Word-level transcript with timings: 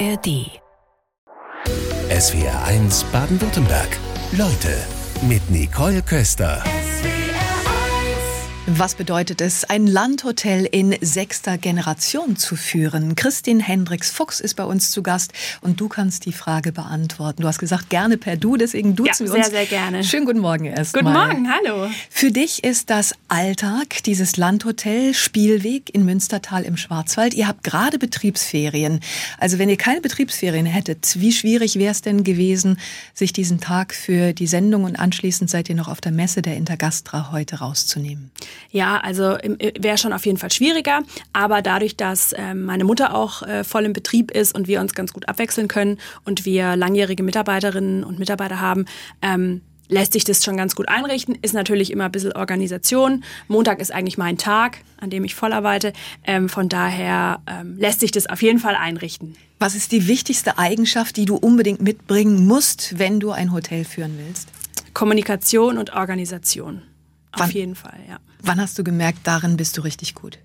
ARD. 0.00 0.60
SWR 2.10 2.64
1 2.66 3.04
Baden-Württemberg. 3.12 3.88
Leute 4.32 4.76
mit 5.28 5.48
Nicole 5.50 6.02
Köster. 6.02 6.62
Was 8.66 8.94
bedeutet 8.94 9.42
es, 9.42 9.64
ein 9.64 9.86
Landhotel 9.86 10.64
in 10.64 10.96
sechster 11.02 11.58
Generation 11.58 12.36
zu 12.36 12.56
führen? 12.56 13.14
Christine 13.14 13.62
Hendricks 13.62 14.10
Fuchs 14.10 14.40
ist 14.40 14.54
bei 14.54 14.64
uns 14.64 14.90
zu 14.90 15.02
Gast 15.02 15.34
und 15.60 15.82
du 15.82 15.88
kannst 15.90 16.24
die 16.24 16.32
Frage 16.32 16.72
beantworten. 16.72 17.42
Du 17.42 17.48
hast 17.48 17.58
gesagt, 17.58 17.90
gerne 17.90 18.16
per 18.16 18.38
Du, 18.38 18.56
deswegen 18.56 18.96
duzen 18.96 19.26
ja, 19.26 19.32
wir 19.32 19.38
uns. 19.38 19.48
Sehr, 19.48 19.54
sehr 19.54 19.66
gerne. 19.66 20.02
Schönen 20.02 20.24
guten 20.24 20.38
Morgen 20.38 20.64
erst 20.64 20.94
Guten 20.94 21.04
mal. 21.04 21.26
Morgen, 21.26 21.50
hallo. 21.52 21.90
Für 22.08 22.30
dich 22.30 22.64
ist 22.64 22.88
das 22.88 23.12
Alltag, 23.28 24.02
dieses 24.04 24.38
Landhotel 24.38 25.12
Spielweg 25.12 25.94
in 25.94 26.06
Münstertal 26.06 26.62
im 26.62 26.78
Schwarzwald. 26.78 27.34
Ihr 27.34 27.46
habt 27.46 27.64
gerade 27.64 27.98
Betriebsferien. 27.98 29.00
Also 29.36 29.58
wenn 29.58 29.68
ihr 29.68 29.76
keine 29.76 30.00
Betriebsferien 30.00 30.64
hättet, 30.64 31.20
wie 31.20 31.32
schwierig 31.32 31.78
wäre 31.78 31.92
es 31.92 32.00
denn 32.00 32.24
gewesen, 32.24 32.80
sich 33.12 33.34
diesen 33.34 33.60
Tag 33.60 33.92
für 33.94 34.32
die 34.32 34.46
Sendung 34.46 34.84
und 34.84 34.96
anschließend 34.96 35.50
seid 35.50 35.68
ihr 35.68 35.74
noch 35.74 35.88
auf 35.88 36.00
der 36.00 36.12
Messe 36.12 36.40
der 36.40 36.56
Intergastra 36.56 37.30
heute 37.30 37.56
rauszunehmen? 37.56 38.30
Ja, 38.70 38.98
also 38.98 39.36
wäre 39.78 39.98
schon 39.98 40.12
auf 40.12 40.26
jeden 40.26 40.38
Fall 40.38 40.52
schwieriger, 40.52 41.02
aber 41.32 41.62
dadurch, 41.62 41.96
dass 41.96 42.32
äh, 42.32 42.54
meine 42.54 42.84
Mutter 42.84 43.14
auch 43.14 43.42
äh, 43.42 43.64
voll 43.64 43.84
im 43.84 43.92
Betrieb 43.92 44.30
ist 44.30 44.54
und 44.54 44.68
wir 44.68 44.80
uns 44.80 44.94
ganz 44.94 45.12
gut 45.12 45.28
abwechseln 45.28 45.68
können 45.68 45.98
und 46.24 46.44
wir 46.44 46.76
langjährige 46.76 47.22
Mitarbeiterinnen 47.22 48.04
und 48.04 48.18
Mitarbeiter 48.18 48.60
haben, 48.60 48.86
ähm, 49.22 49.62
lässt 49.88 50.12
sich 50.12 50.24
das 50.24 50.44
schon 50.44 50.56
ganz 50.56 50.74
gut 50.74 50.88
einrichten. 50.88 51.36
Ist 51.42 51.54
natürlich 51.54 51.90
immer 51.90 52.06
ein 52.06 52.12
bisschen 52.12 52.32
Organisation. 52.32 53.24
Montag 53.48 53.80
ist 53.80 53.92
eigentlich 53.92 54.18
mein 54.18 54.38
Tag, 54.38 54.78
an 54.98 55.10
dem 55.10 55.24
ich 55.24 55.34
voll 55.34 55.52
arbeite. 55.52 55.92
Ähm, 56.24 56.48
von 56.48 56.68
daher 56.68 57.40
ähm, 57.46 57.76
lässt 57.78 58.00
sich 58.00 58.10
das 58.10 58.26
auf 58.26 58.42
jeden 58.42 58.58
Fall 58.58 58.76
einrichten. 58.76 59.36
Was 59.58 59.74
ist 59.74 59.92
die 59.92 60.06
wichtigste 60.08 60.58
Eigenschaft, 60.58 61.16
die 61.16 61.24
du 61.24 61.36
unbedingt 61.36 61.82
mitbringen 61.82 62.46
musst, 62.46 62.98
wenn 62.98 63.20
du 63.20 63.30
ein 63.30 63.52
Hotel 63.52 63.84
führen 63.84 64.18
willst? 64.18 64.48
Kommunikation 64.94 65.78
und 65.78 65.94
Organisation. 65.94 66.82
Auf 67.34 67.40
Wann, 67.40 67.50
jeden 67.50 67.74
Fall, 67.74 67.98
ja. 68.08 68.18
Wann 68.40 68.60
hast 68.60 68.78
du 68.78 68.84
gemerkt, 68.84 69.20
darin 69.24 69.56
bist 69.56 69.76
du 69.76 69.82
richtig 69.82 70.14
gut? 70.14 70.38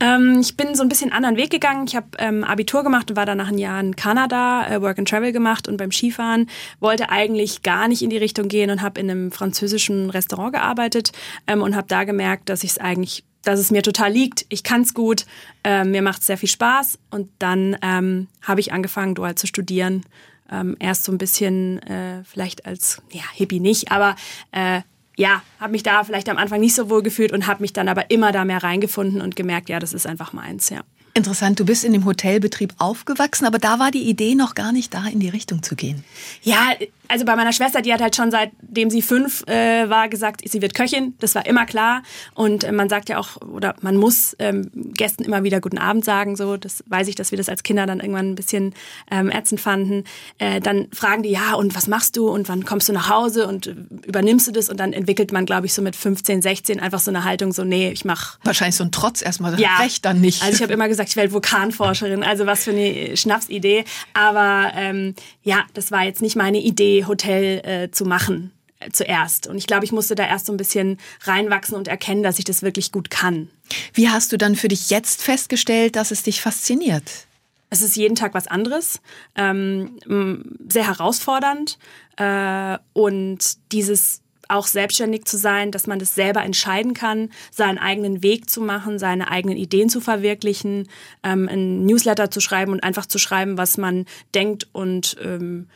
Ähm, 0.00 0.38
ich 0.40 0.56
bin 0.56 0.74
so 0.74 0.82
ein 0.82 0.88
bisschen 0.88 1.12
anderen 1.12 1.36
Weg 1.36 1.50
gegangen. 1.50 1.86
Ich 1.86 1.96
habe 1.96 2.06
ähm, 2.18 2.44
Abitur 2.44 2.84
gemacht 2.84 3.10
und 3.10 3.16
war 3.16 3.26
dann 3.26 3.38
nach 3.38 3.48
einem 3.48 3.58
Jahr 3.58 3.80
in 3.80 3.96
Kanada, 3.96 4.68
äh, 4.68 4.80
Work 4.80 4.98
and 4.98 5.08
Travel 5.08 5.32
gemacht 5.32 5.66
und 5.66 5.76
beim 5.76 5.90
Skifahren 5.90 6.48
wollte 6.78 7.10
eigentlich 7.10 7.62
gar 7.62 7.88
nicht 7.88 8.02
in 8.02 8.10
die 8.10 8.16
Richtung 8.16 8.48
gehen 8.48 8.70
und 8.70 8.80
habe 8.80 9.00
in 9.00 9.10
einem 9.10 9.32
französischen 9.32 10.10
Restaurant 10.10 10.52
gearbeitet 10.52 11.12
ähm, 11.48 11.62
und 11.62 11.74
habe 11.74 11.88
da 11.88 12.04
gemerkt, 12.04 12.48
dass 12.48 12.62
ich 12.62 12.72
es 12.72 12.78
eigentlich 12.78 13.24
dass 13.42 13.60
es 13.60 13.70
mir 13.70 13.82
total 13.82 14.12
liegt. 14.12 14.44
Ich 14.50 14.62
kann 14.62 14.82
es 14.82 14.94
gut, 14.94 15.24
äh, 15.64 15.84
mir 15.84 16.02
macht 16.02 16.20
es 16.20 16.26
sehr 16.26 16.36
viel 16.36 16.48
Spaß. 16.48 16.98
Und 17.10 17.30
dann 17.38 17.78
ähm, 17.82 18.26
habe 18.42 18.60
ich 18.60 18.72
angefangen, 18.72 19.14
dual 19.14 19.36
zu 19.36 19.46
studieren. 19.46 20.04
Ähm, 20.50 20.76
erst 20.80 21.04
so 21.04 21.12
ein 21.12 21.18
bisschen, 21.18 21.78
äh, 21.84 22.24
vielleicht 22.24 22.66
als, 22.66 23.00
ja, 23.10 23.22
Hippie 23.32 23.60
nicht, 23.60 23.90
aber 23.90 24.16
äh, 24.52 24.82
ja, 25.18 25.42
habe 25.58 25.72
mich 25.72 25.82
da 25.82 26.04
vielleicht 26.04 26.28
am 26.28 26.36
Anfang 26.36 26.60
nicht 26.60 26.76
so 26.76 26.88
wohl 26.88 27.02
gefühlt 27.02 27.32
und 27.32 27.48
habe 27.48 27.60
mich 27.60 27.72
dann 27.72 27.88
aber 27.88 28.10
immer 28.10 28.30
da 28.30 28.44
mehr 28.44 28.62
reingefunden 28.62 29.20
und 29.20 29.34
gemerkt, 29.34 29.68
ja, 29.68 29.80
das 29.80 29.92
ist 29.92 30.06
einfach 30.06 30.32
meins, 30.32 30.70
ja. 30.70 30.82
Interessant, 31.18 31.58
du 31.58 31.64
bist 31.64 31.82
in 31.82 31.92
dem 31.92 32.04
Hotelbetrieb 32.04 32.74
aufgewachsen, 32.78 33.44
aber 33.44 33.58
da 33.58 33.80
war 33.80 33.90
die 33.90 34.08
Idee 34.08 34.36
noch 34.36 34.54
gar 34.54 34.70
nicht 34.70 34.94
da, 34.94 35.04
in 35.06 35.18
die 35.18 35.28
Richtung 35.28 35.64
zu 35.64 35.74
gehen. 35.74 36.04
Ja, 36.42 36.74
also 37.08 37.24
bei 37.24 37.34
meiner 37.36 37.52
Schwester, 37.52 37.80
die 37.80 37.92
hat 37.92 38.00
halt 38.00 38.14
schon 38.14 38.30
seitdem 38.30 38.90
sie 38.90 39.02
fünf 39.02 39.42
äh, 39.48 39.88
war 39.88 40.08
gesagt, 40.08 40.42
sie 40.44 40.60
wird 40.60 40.74
Köchin. 40.74 41.14
Das 41.18 41.34
war 41.34 41.46
immer 41.46 41.64
klar. 41.64 42.02
Und 42.34 42.64
äh, 42.64 42.72
man 42.72 42.88
sagt 42.88 43.08
ja 43.08 43.18
auch, 43.18 43.36
oder 43.40 43.74
man 43.80 43.96
muss 43.96 44.36
ähm, 44.38 44.70
Gästen 44.74 45.24
immer 45.24 45.42
wieder 45.42 45.60
guten 45.60 45.78
Abend 45.78 46.04
sagen. 46.04 46.36
So, 46.36 46.56
das 46.58 46.84
weiß 46.86 47.08
ich, 47.08 47.14
dass 47.14 47.30
wir 47.30 47.38
das 47.38 47.48
als 47.48 47.62
Kinder 47.62 47.86
dann 47.86 48.00
irgendwann 48.00 48.30
ein 48.30 48.34
bisschen 48.34 48.74
ähm, 49.10 49.30
ätzend 49.30 49.60
fanden. 49.60 50.04
Äh, 50.36 50.60
dann 50.60 50.88
fragen 50.92 51.22
die, 51.22 51.30
ja, 51.30 51.54
und 51.54 51.74
was 51.74 51.88
machst 51.88 52.16
du 52.16 52.28
und 52.28 52.48
wann 52.48 52.64
kommst 52.64 52.88
du 52.88 52.92
nach 52.92 53.08
Hause 53.08 53.48
und 53.48 53.68
äh, 53.68 53.74
übernimmst 54.06 54.46
du 54.46 54.52
das? 54.52 54.68
Und 54.68 54.78
dann 54.78 54.92
entwickelt 54.92 55.32
man, 55.32 55.46
glaube 55.46 55.66
ich, 55.66 55.72
so 55.72 55.80
mit 55.80 55.96
15, 55.96 56.42
16 56.42 56.78
einfach 56.78 57.00
so 57.00 57.10
eine 57.10 57.24
Haltung, 57.24 57.52
so, 57.52 57.64
nee, 57.64 57.90
ich 57.90 58.04
mach. 58.04 58.38
Wahrscheinlich 58.44 58.76
so 58.76 58.84
ein 58.84 58.92
Trotz 58.92 59.22
erstmal, 59.22 59.58
ja. 59.58 59.78
recht 59.78 60.04
dann 60.04 60.20
nicht. 60.20 60.42
Also 60.42 60.56
ich 60.56 60.62
habe 60.62 60.74
immer 60.74 60.88
gesagt, 60.88 61.07
ich 61.08 61.16
werde 61.16 61.32
Vulkanforscherin. 61.32 62.22
Also 62.22 62.46
was 62.46 62.64
für 62.64 62.70
eine 62.70 63.16
Schnapsidee. 63.16 63.84
Aber 64.14 64.72
ähm, 64.74 65.14
ja, 65.42 65.64
das 65.74 65.90
war 65.90 66.04
jetzt 66.04 66.22
nicht 66.22 66.36
meine 66.36 66.58
Idee, 66.58 67.04
Hotel 67.06 67.64
äh, 67.64 67.90
zu 67.90 68.04
machen 68.04 68.52
äh, 68.80 68.90
zuerst. 68.90 69.46
Und 69.46 69.56
ich 69.56 69.66
glaube, 69.66 69.84
ich 69.84 69.92
musste 69.92 70.14
da 70.14 70.26
erst 70.26 70.46
so 70.46 70.52
ein 70.52 70.56
bisschen 70.56 70.98
reinwachsen 71.22 71.76
und 71.76 71.88
erkennen, 71.88 72.22
dass 72.22 72.38
ich 72.38 72.44
das 72.44 72.62
wirklich 72.62 72.92
gut 72.92 73.10
kann. 73.10 73.48
Wie 73.94 74.08
hast 74.08 74.32
du 74.32 74.38
dann 74.38 74.56
für 74.56 74.68
dich 74.68 74.90
jetzt 74.90 75.22
festgestellt, 75.22 75.96
dass 75.96 76.10
es 76.10 76.22
dich 76.22 76.40
fasziniert? 76.40 77.26
Es 77.70 77.82
ist 77.82 77.96
jeden 77.96 78.14
Tag 78.14 78.32
was 78.32 78.46
anderes, 78.46 79.00
ähm, 79.34 79.98
sehr 80.68 80.86
herausfordernd 80.86 81.78
äh, 82.16 82.78
und 82.94 83.38
dieses 83.72 84.22
auch 84.48 84.66
selbstständig 84.66 85.24
zu 85.24 85.36
sein, 85.36 85.70
dass 85.70 85.86
man 85.86 85.98
das 85.98 86.14
selber 86.14 86.42
entscheiden 86.42 86.94
kann, 86.94 87.30
seinen 87.50 87.78
eigenen 87.78 88.22
Weg 88.22 88.50
zu 88.50 88.60
machen, 88.60 88.98
seine 88.98 89.30
eigenen 89.30 89.56
Ideen 89.56 89.88
zu 89.88 90.00
verwirklichen, 90.00 90.88
ähm, 91.22 91.48
ein 91.48 91.84
Newsletter 91.84 92.30
zu 92.30 92.40
schreiben 92.40 92.72
und 92.72 92.82
einfach 92.82 93.06
zu 93.06 93.18
schreiben, 93.18 93.58
was 93.58 93.76
man 93.76 94.06
denkt 94.34 94.68
und 94.72 95.16
ähm, 95.22 95.68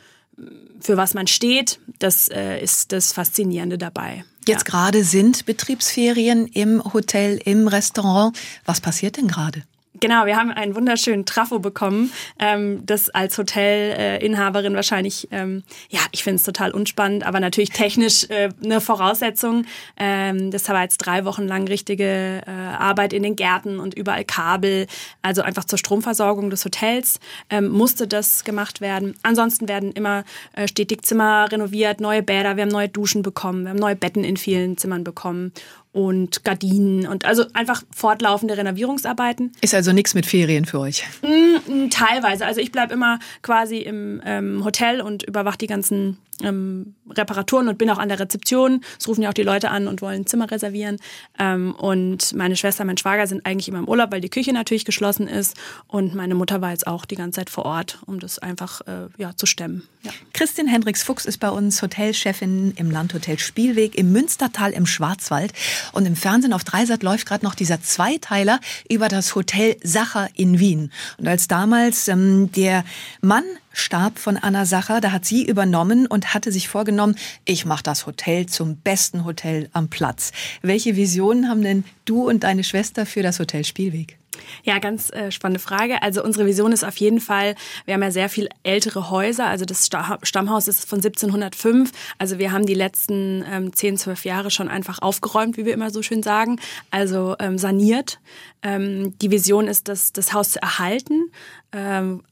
für 0.79 0.97
was 0.97 1.13
man 1.13 1.27
steht, 1.27 1.79
das 1.99 2.27
äh, 2.27 2.59
ist 2.61 2.91
das 2.91 3.13
Faszinierende 3.13 3.77
dabei. 3.77 4.25
Jetzt 4.47 4.67
ja. 4.67 4.71
gerade 4.71 5.03
sind 5.03 5.45
Betriebsferien 5.45 6.47
im 6.47 6.83
Hotel, 6.93 7.39
im 7.45 7.67
Restaurant. 7.67 8.37
Was 8.65 8.81
passiert 8.81 9.17
denn 9.17 9.27
gerade? 9.27 9.63
Genau, 10.03 10.25
wir 10.25 10.35
haben 10.35 10.51
einen 10.51 10.75
wunderschönen 10.75 11.25
Trafo 11.25 11.59
bekommen, 11.59 12.11
ähm, 12.37 12.85
das 12.85 13.09
als 13.09 13.37
Hotelinhaberin 13.37 14.75
wahrscheinlich, 14.75 15.29
ähm, 15.31 15.63
ja, 15.87 16.01
ich 16.11 16.25
finde 16.25 16.35
es 16.35 16.43
total 16.43 16.71
unspannend, 16.71 17.25
aber 17.25 17.39
natürlich 17.39 17.69
technisch 17.69 18.29
äh, 18.29 18.49
eine 18.61 18.81
Voraussetzung. 18.81 19.65
Ähm, 19.95 20.51
das 20.51 20.67
war 20.67 20.83
jetzt 20.83 20.97
drei 20.97 21.23
Wochen 21.23 21.47
lang 21.47 21.69
richtige 21.69 22.41
äh, 22.45 22.51
Arbeit 22.51 23.13
in 23.13 23.23
den 23.23 23.37
Gärten 23.37 23.79
und 23.79 23.93
überall 23.93 24.25
Kabel, 24.25 24.87
also 25.21 25.41
einfach 25.41 25.63
zur 25.63 25.79
Stromversorgung 25.79 26.49
des 26.49 26.65
Hotels 26.65 27.21
ähm, 27.49 27.69
musste 27.69 28.05
das 28.05 28.43
gemacht 28.43 28.81
werden. 28.81 29.15
Ansonsten 29.23 29.69
werden 29.69 29.93
immer 29.93 30.25
äh, 30.51 30.67
stetig 30.67 31.03
Zimmer 31.03 31.49
renoviert, 31.49 32.01
neue 32.01 32.23
Bäder, 32.23 32.57
wir 32.57 32.63
haben 32.63 32.71
neue 32.71 32.89
Duschen 32.89 33.21
bekommen, 33.21 33.63
wir 33.63 33.69
haben 33.69 33.79
neue 33.79 33.95
Betten 33.95 34.25
in 34.25 34.35
vielen 34.35 34.75
Zimmern 34.75 35.05
bekommen 35.05 35.53
und 35.93 36.43
Gardinen 36.43 37.07
und 37.07 37.25
also 37.25 37.45
einfach 37.53 37.83
fortlaufende 37.95 38.57
Renovierungsarbeiten. 38.57 39.53
Ist 39.61 39.75
also 39.75 39.93
nichts 39.93 40.15
mit 40.15 40.25
Ferien 40.25 40.65
für 40.65 40.79
euch? 40.79 41.05
Mm, 41.21 41.89
teilweise. 41.89 42.45
Also 42.45 42.59
ich 42.59 42.71
bleibe 42.71 42.93
immer 42.93 43.19
quasi 43.43 43.77
im 43.77 44.21
ähm, 44.25 44.65
Hotel 44.65 45.01
und 45.01 45.23
überwache 45.23 45.59
die 45.59 45.67
ganzen 45.67 46.17
ähm, 46.41 46.95
Reparaturen 47.09 47.67
und 47.67 47.77
bin 47.77 47.89
auch 47.89 47.97
an 47.97 48.09
der 48.09 48.19
Rezeption. 48.19 48.81
Es 48.99 49.07
rufen 49.07 49.21
ja 49.21 49.29
auch 49.29 49.33
die 49.33 49.43
Leute 49.43 49.69
an 49.69 49.87
und 49.87 50.01
wollen 50.01 50.25
Zimmer 50.25 50.49
reservieren. 50.49 50.97
Ähm, 51.37 51.75
und 51.75 52.33
meine 52.33 52.55
Schwester, 52.55 52.85
mein 52.85 52.97
Schwager 52.97 53.27
sind 53.27 53.45
eigentlich 53.45 53.67
immer 53.67 53.79
im 53.79 53.87
Urlaub, 53.87 54.11
weil 54.11 54.21
die 54.21 54.29
Küche 54.29 54.53
natürlich 54.53 54.85
geschlossen 54.85 55.27
ist. 55.27 55.55
Und 55.87 56.15
meine 56.15 56.35
Mutter 56.35 56.61
war 56.61 56.71
jetzt 56.71 56.87
auch 56.87 57.05
die 57.05 57.15
ganze 57.15 57.41
Zeit 57.41 57.49
vor 57.49 57.65
Ort, 57.65 57.99
um 58.05 58.19
das 58.19 58.39
einfach 58.39 58.81
äh, 58.81 59.07
ja, 59.17 59.35
zu 59.35 59.45
stemmen. 59.45 59.83
Ja. 60.03 60.11
Christin 60.33 60.67
Hendricks 60.67 61.03
Fuchs 61.03 61.25
ist 61.25 61.39
bei 61.39 61.49
uns 61.49 61.81
Hotelchefin 61.81 62.73
im 62.75 62.91
Landhotel 62.91 63.39
Spielweg 63.39 63.95
im 63.95 64.11
Münstertal 64.11 64.71
im 64.71 64.85
Schwarzwald. 64.85 65.53
Und 65.93 66.05
im 66.05 66.15
Fernsehen 66.15 66.53
auf 66.53 66.63
Dreisat 66.63 67.03
läuft 67.03 67.27
gerade 67.27 67.45
noch 67.45 67.55
dieser 67.55 67.81
Zweiteiler 67.81 68.59
über 68.89 69.07
das 69.07 69.35
Hotel 69.35 69.77
Sacher 69.83 70.29
in 70.35 70.59
Wien. 70.59 70.91
Und 71.17 71.27
als 71.27 71.47
damals 71.47 72.07
ähm, 72.07 72.51
der 72.51 72.83
Mann 73.21 73.43
starb 73.73 74.19
von 74.19 74.37
Anna 74.37 74.65
Sacher, 74.65 75.01
da 75.01 75.11
hat 75.11 75.25
sie 75.25 75.45
übernommen 75.45 76.07
und 76.07 76.33
hatte 76.33 76.51
sich 76.51 76.69
vorgenommen, 76.69 77.15
ich 77.43 77.65
mache 77.65 77.83
das 77.83 78.05
Hotel 78.05 78.45
zum 78.45 78.77
besten 78.77 79.25
Hotel 79.25 79.69
am 79.73 79.89
Platz. 79.89 80.31
Welche 80.61 80.95
Visionen 80.95 81.49
haben 81.49 81.61
denn 81.61 81.83
du 82.05 82.29
und 82.29 82.43
deine 82.43 82.63
Schwester 82.63 83.05
für 83.05 83.23
das 83.23 83.39
Hotel 83.39 83.65
Spielweg? 83.65 84.17
Ja, 84.63 84.79
ganz 84.79 85.11
äh, 85.11 85.31
spannende 85.31 85.59
Frage. 85.59 86.01
Also 86.01 86.23
unsere 86.23 86.45
Vision 86.45 86.71
ist 86.71 86.83
auf 86.83 86.97
jeden 86.97 87.19
Fall, 87.19 87.55
wir 87.85 87.93
haben 87.93 88.03
ja 88.03 88.11
sehr 88.11 88.29
viel 88.29 88.49
ältere 88.63 89.09
Häuser. 89.09 89.45
Also 89.45 89.65
das 89.65 89.89
Stammhaus 90.23 90.67
ist 90.67 90.87
von 90.87 90.99
1705. 90.99 91.91
Also 92.17 92.37
wir 92.39 92.51
haben 92.51 92.65
die 92.65 92.73
letzten 92.73 93.43
ähm, 93.49 93.73
10, 93.73 93.97
12 93.97 94.25
Jahre 94.25 94.51
schon 94.51 94.69
einfach 94.69 95.01
aufgeräumt, 95.01 95.57
wie 95.57 95.65
wir 95.65 95.73
immer 95.73 95.91
so 95.91 96.01
schön 96.01 96.23
sagen. 96.23 96.59
Also 96.91 97.35
ähm, 97.39 97.57
saniert. 97.57 98.19
Ähm, 98.61 99.17
die 99.19 99.31
Vision 99.31 99.67
ist, 99.67 99.87
das, 99.87 100.13
das 100.13 100.33
Haus 100.33 100.51
zu 100.51 100.61
erhalten. 100.61 101.31
Ähm, 101.71 102.23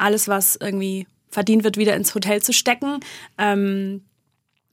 alles, 0.00 0.28
was 0.28 0.56
irgendwie 0.56 1.06
verdient 1.30 1.64
wird, 1.64 1.76
wieder 1.76 1.94
ins 1.94 2.14
Hotel 2.14 2.42
zu 2.42 2.52
stecken. 2.52 3.00
Ähm, 3.38 4.02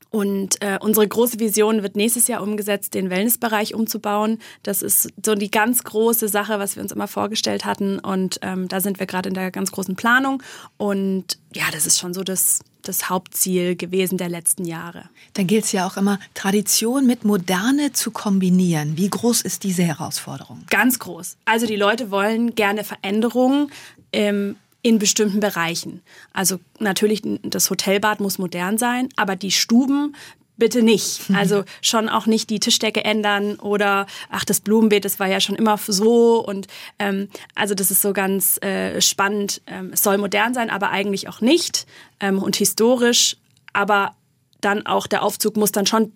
und 0.10 0.62
äh, 0.62 0.78
unsere 0.80 1.08
große 1.08 1.40
Vision 1.40 1.84
wird 1.84 1.96
nächstes 1.96 2.28
Jahr 2.28 2.42
umgesetzt, 2.42 2.94
den 2.94 3.10
Wellnessbereich 3.10 3.76
umzubauen. 3.76 4.40
Das 4.64 4.82
ist 4.82 5.10
so 5.24 5.36
die 5.36 5.52
ganz 5.52 5.84
große 5.84 6.30
Sache, 6.30 6.60
was 6.60 6.76
wir 6.76 6.84
uns 6.84 6.94
immer 6.94 7.08
vorgestellt 7.08 7.66
hatten. 7.66 8.00
Und 8.00 8.40
ähm, 8.42 8.68
da 8.68 8.80
sind 8.80 9.00
wir 9.00 9.06
gerade 9.06 9.30
in 9.30 9.36
der 9.36 9.52
ganz 9.52 9.72
großen 9.72 9.96
Planung. 9.96 10.42
Und 10.78 11.38
ja, 11.54 11.66
das 11.74 11.86
ist 11.86 12.00
schon 12.00 12.14
so 12.14 12.24
das, 12.24 12.62
das 12.84 13.10
Hauptziel 13.10 13.76
gewesen 13.76 14.18
der 14.18 14.30
letzten 14.30 14.64
Jahre. 14.64 15.10
Dann 15.34 15.46
gilt 15.46 15.66
es 15.66 15.74
ja 15.74 15.86
auch 15.86 15.98
immer, 15.98 16.20
Tradition 16.34 17.06
mit 17.06 17.26
Moderne 17.26 17.92
zu 17.92 18.12
kombinieren. 18.12 18.98
Wie 18.98 19.10
groß 19.10 19.42
ist 19.42 19.64
diese 19.64 19.84
Herausforderung? 19.84 20.64
Ganz 20.70 21.00
groß. 21.00 21.36
Also 21.44 21.66
die 21.66 21.76
Leute 21.76 22.12
wollen 22.12 22.56
gerne 22.56 22.86
Veränderungen. 22.86 23.72
Ähm, 24.14 24.56
in 24.82 25.00
bestimmten 25.00 25.40
Bereichen. 25.40 26.02
Also 26.34 26.60
natürlich, 26.80 27.22
das 27.44 27.70
Hotelbad 27.70 28.20
muss 28.20 28.38
modern 28.38 28.78
sein, 28.78 29.10
aber 29.16 29.36
die 29.36 29.52
Stuben 29.52 30.16
bitte 30.58 30.82
nicht. 30.82 31.22
Also 31.38 31.64
schon 31.82 32.10
auch 32.10 32.26
nicht 32.26 32.50
die 32.50 32.60
Tischdecke 32.60 33.04
ändern 33.04 33.58
oder 33.60 34.08
ach, 34.30 34.44
das 34.44 34.60
Blumenbeet, 34.60 35.06
das 35.06 35.20
war 35.20 35.28
ja 35.28 35.40
schon 35.40 35.56
immer 35.56 35.78
so 35.78 36.44
und 36.44 36.68
ähm, 37.00 37.30
also 37.54 37.76
das 37.76 37.92
ist 37.92 38.02
so 38.02 38.12
ganz 38.12 38.58
äh, 38.64 39.00
spannend. 39.02 39.62
Ähm, 39.68 39.92
es 39.94 40.02
soll 40.02 40.18
modern 40.18 40.54
sein, 40.54 40.70
aber 40.70 40.90
eigentlich 40.90 41.30
auch 41.30 41.42
nicht 41.42 41.86
ähm, 42.20 42.40
und 42.40 42.56
historisch, 42.56 43.38
aber 43.72 44.16
dann 44.62 44.86
auch 44.88 45.06
der 45.06 45.22
Aufzug 45.22 45.58
muss 45.58 45.72
dann 45.72 45.86
schon 45.86 46.12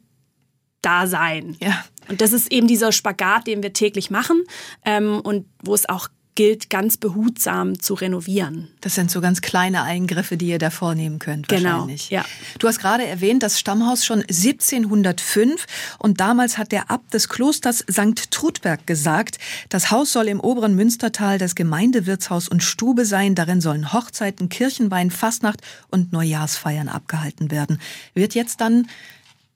da 0.82 1.06
sein. 1.06 1.56
Ja. 1.62 1.86
Und 2.10 2.22
das 2.22 2.34
ist 2.34 2.52
eben 2.52 2.68
dieser 2.68 2.92
Spagat, 2.92 3.46
den 3.46 3.62
wir 3.62 3.74
täglich 3.74 4.10
machen 4.10 4.44
ähm, 4.84 5.20
und 5.22 5.46
wo 5.64 5.76
es 5.76 5.88
auch 5.88 6.08
gilt, 6.36 6.70
ganz 6.70 6.98
behutsam 6.98 7.80
zu 7.80 7.94
renovieren. 7.94 8.70
Das 8.82 8.96
sind 8.96 9.12
so 9.12 9.22
ganz 9.22 9.42
kleine 9.42 9.84
Eingriffe, 9.84 10.38
die 10.38 10.48
ihr 10.48 10.60
da 10.60 10.70
vornehmen 10.70 11.20
könnt, 11.20 11.48
Genau, 11.50 11.72
wahrscheinlich. 11.72 12.10
ja. 12.10 12.24
Du 12.60 12.68
hast 12.68 12.80
gerade 12.80 13.06
erwähnt, 13.06 13.44
das 13.44 13.60
Stammhaus 13.60 14.06
schon 14.06 14.22
1705 14.22 15.66
und 16.00 16.20
damals 16.20 16.58
hat 16.58 16.72
der 16.72 16.90
Abt 16.90 17.14
des 17.14 17.30
Klosters 17.30 17.80
St. 17.92 18.32
Trudberg 18.32 18.88
gesagt, 18.88 19.38
das 19.70 19.92
Haus 19.92 20.14
soll 20.14 20.28
im 20.28 20.40
oberen 20.40 20.76
Münstertal 20.76 21.38
das 21.38 21.56
Gemeindewirtshaus 21.56 22.48
und 22.48 22.64
Stube 22.64 23.06
sein, 23.06 23.36
darin 23.36 23.62
sollen 23.62 23.94
Hochzeiten, 23.94 24.50
Kirchenwein, 24.50 25.12
Fastnacht 25.12 25.62
und 25.90 26.12
Neujahrsfeiern 26.14 26.90
abgehalten 26.90 27.52
werden. 27.52 27.80
Wird 28.14 28.36
jetzt 28.36 28.62
dann 28.62 28.88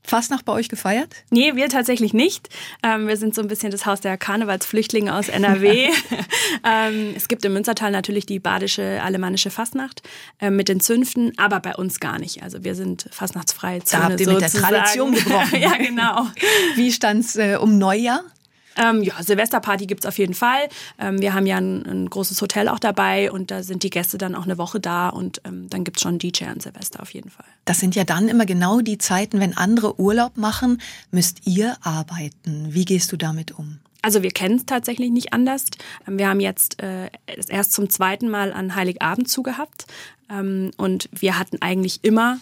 Fastnacht 0.06 0.46
bei 0.46 0.54
euch 0.54 0.69
gefeiert? 0.69 1.10
Nee, 1.30 1.56
wir 1.56 1.69
tatsächlich 1.69 2.13
nicht. 2.13 2.50
Ähm, 2.84 3.07
wir 3.07 3.18
sind 3.18 3.36
so 3.36 3.42
ein 3.42 3.48
bisschen 3.48 3.72
das 3.72 3.86
Haus 3.86 4.02
der 4.02 4.18
Karnevalsflüchtlinge 4.18 5.13
aus 5.13 5.30
NRW. 5.30 5.90
ähm, 6.63 7.13
es 7.16 7.28
gibt 7.28 7.46
im 7.46 7.54
Münstertal 7.54 7.92
natürlich 7.92 8.25
die 8.25 8.40
badische 8.40 9.02
alemannische 9.02 9.50
Fastnacht 9.50 10.02
äh, 10.40 10.50
mit 10.50 10.69
den 10.69 10.80
Zünften, 10.80 11.34
aber 11.38 11.60
bei 11.60 11.75
uns 11.75 12.00
gar 12.00 12.19
nicht. 12.19 12.44
Also 12.44 12.63
wir 12.63 12.75
sind 12.75 13.07
fastnachtsfrei. 13.12 13.80
Da 13.90 14.04
habt 14.04 14.19
ihr 14.19 14.28
mit 14.28 14.42
der 14.42 14.52
Tradition 14.52 15.12
gebrochen. 15.16 15.60
ja, 15.60 15.75
genau. 15.78 16.28
Wie 16.75 16.92
stand's 16.92 17.36
äh, 17.36 17.57
um 17.60 17.78
Neujahr? 17.78 18.24
Ähm, 18.77 19.04
ja, 19.04 19.22
Silvesterparty 19.22 19.86
gibt's 19.86 20.06
auf 20.06 20.18
jeden 20.18 20.33
Fall. 20.33 20.69
Ähm, 21.00 21.22
wir 21.22 21.33
haben 21.33 21.45
ja 21.45 21.57
ein, 21.57 21.86
ein, 21.86 22.10
großes 22.10 22.42
Hotel 22.42 22.68
auch 22.68 22.80
dabei 22.80 23.31
und 23.31 23.51
da 23.51 23.63
sind 23.63 23.83
die 23.83 23.89
Gäste 23.89 24.18
dann 24.18 24.36
auch 24.36 24.44
eine 24.44 24.57
Woche 24.57 24.80
da 24.80 25.10
und 25.10 25.42
ähm, 25.45 25.69
dann 25.69 25.83
gibt's 25.83 26.01
schon 26.01 26.19
DJ 26.19 26.45
an 26.45 26.60
Silvester 26.60 27.01
auf 27.01 27.13
jeden 27.13 27.30
Fall. 27.30 27.45
Das 27.66 27.80
sind 27.80 27.95
ja 27.95 28.04
dann 28.04 28.27
immer 28.27 28.45
genau 28.45 28.81
die 28.81 28.98
Zeiten, 28.98 29.39
wenn 29.39 29.56
andere 29.56 30.00
Urlaub 30.00 30.38
machen, 30.38 30.81
müsst 31.12 31.48
ihr 31.48 31.77
arbeiten. 31.81 32.68
Wie 32.74 32.86
gehst 32.86 33.12
du 33.12 33.18
damit 33.18 33.57
um? 33.57 33.80
Also 34.01 34.22
wir 34.22 34.31
kennen 34.31 34.57
es 34.57 34.66
tatsächlich 34.68 35.10
nicht 35.10 35.33
anders. 35.33 35.66
Ähm, 36.07 36.18
wir 36.18 36.30
haben 36.30 36.39
jetzt 36.39 36.81
äh, 36.81 37.10
erst 37.50 37.74
zum 37.74 37.89
zweiten 37.89 38.30
Mal 38.30 38.54
an 38.54 38.75
Heiligabend 38.75 39.30
zugehabt 39.30 39.88
ähm, 40.30 40.71
und 40.78 41.10
wir 41.12 41.39
hatten 41.39 41.62
eigentlich 41.62 42.04
immer 42.04 42.39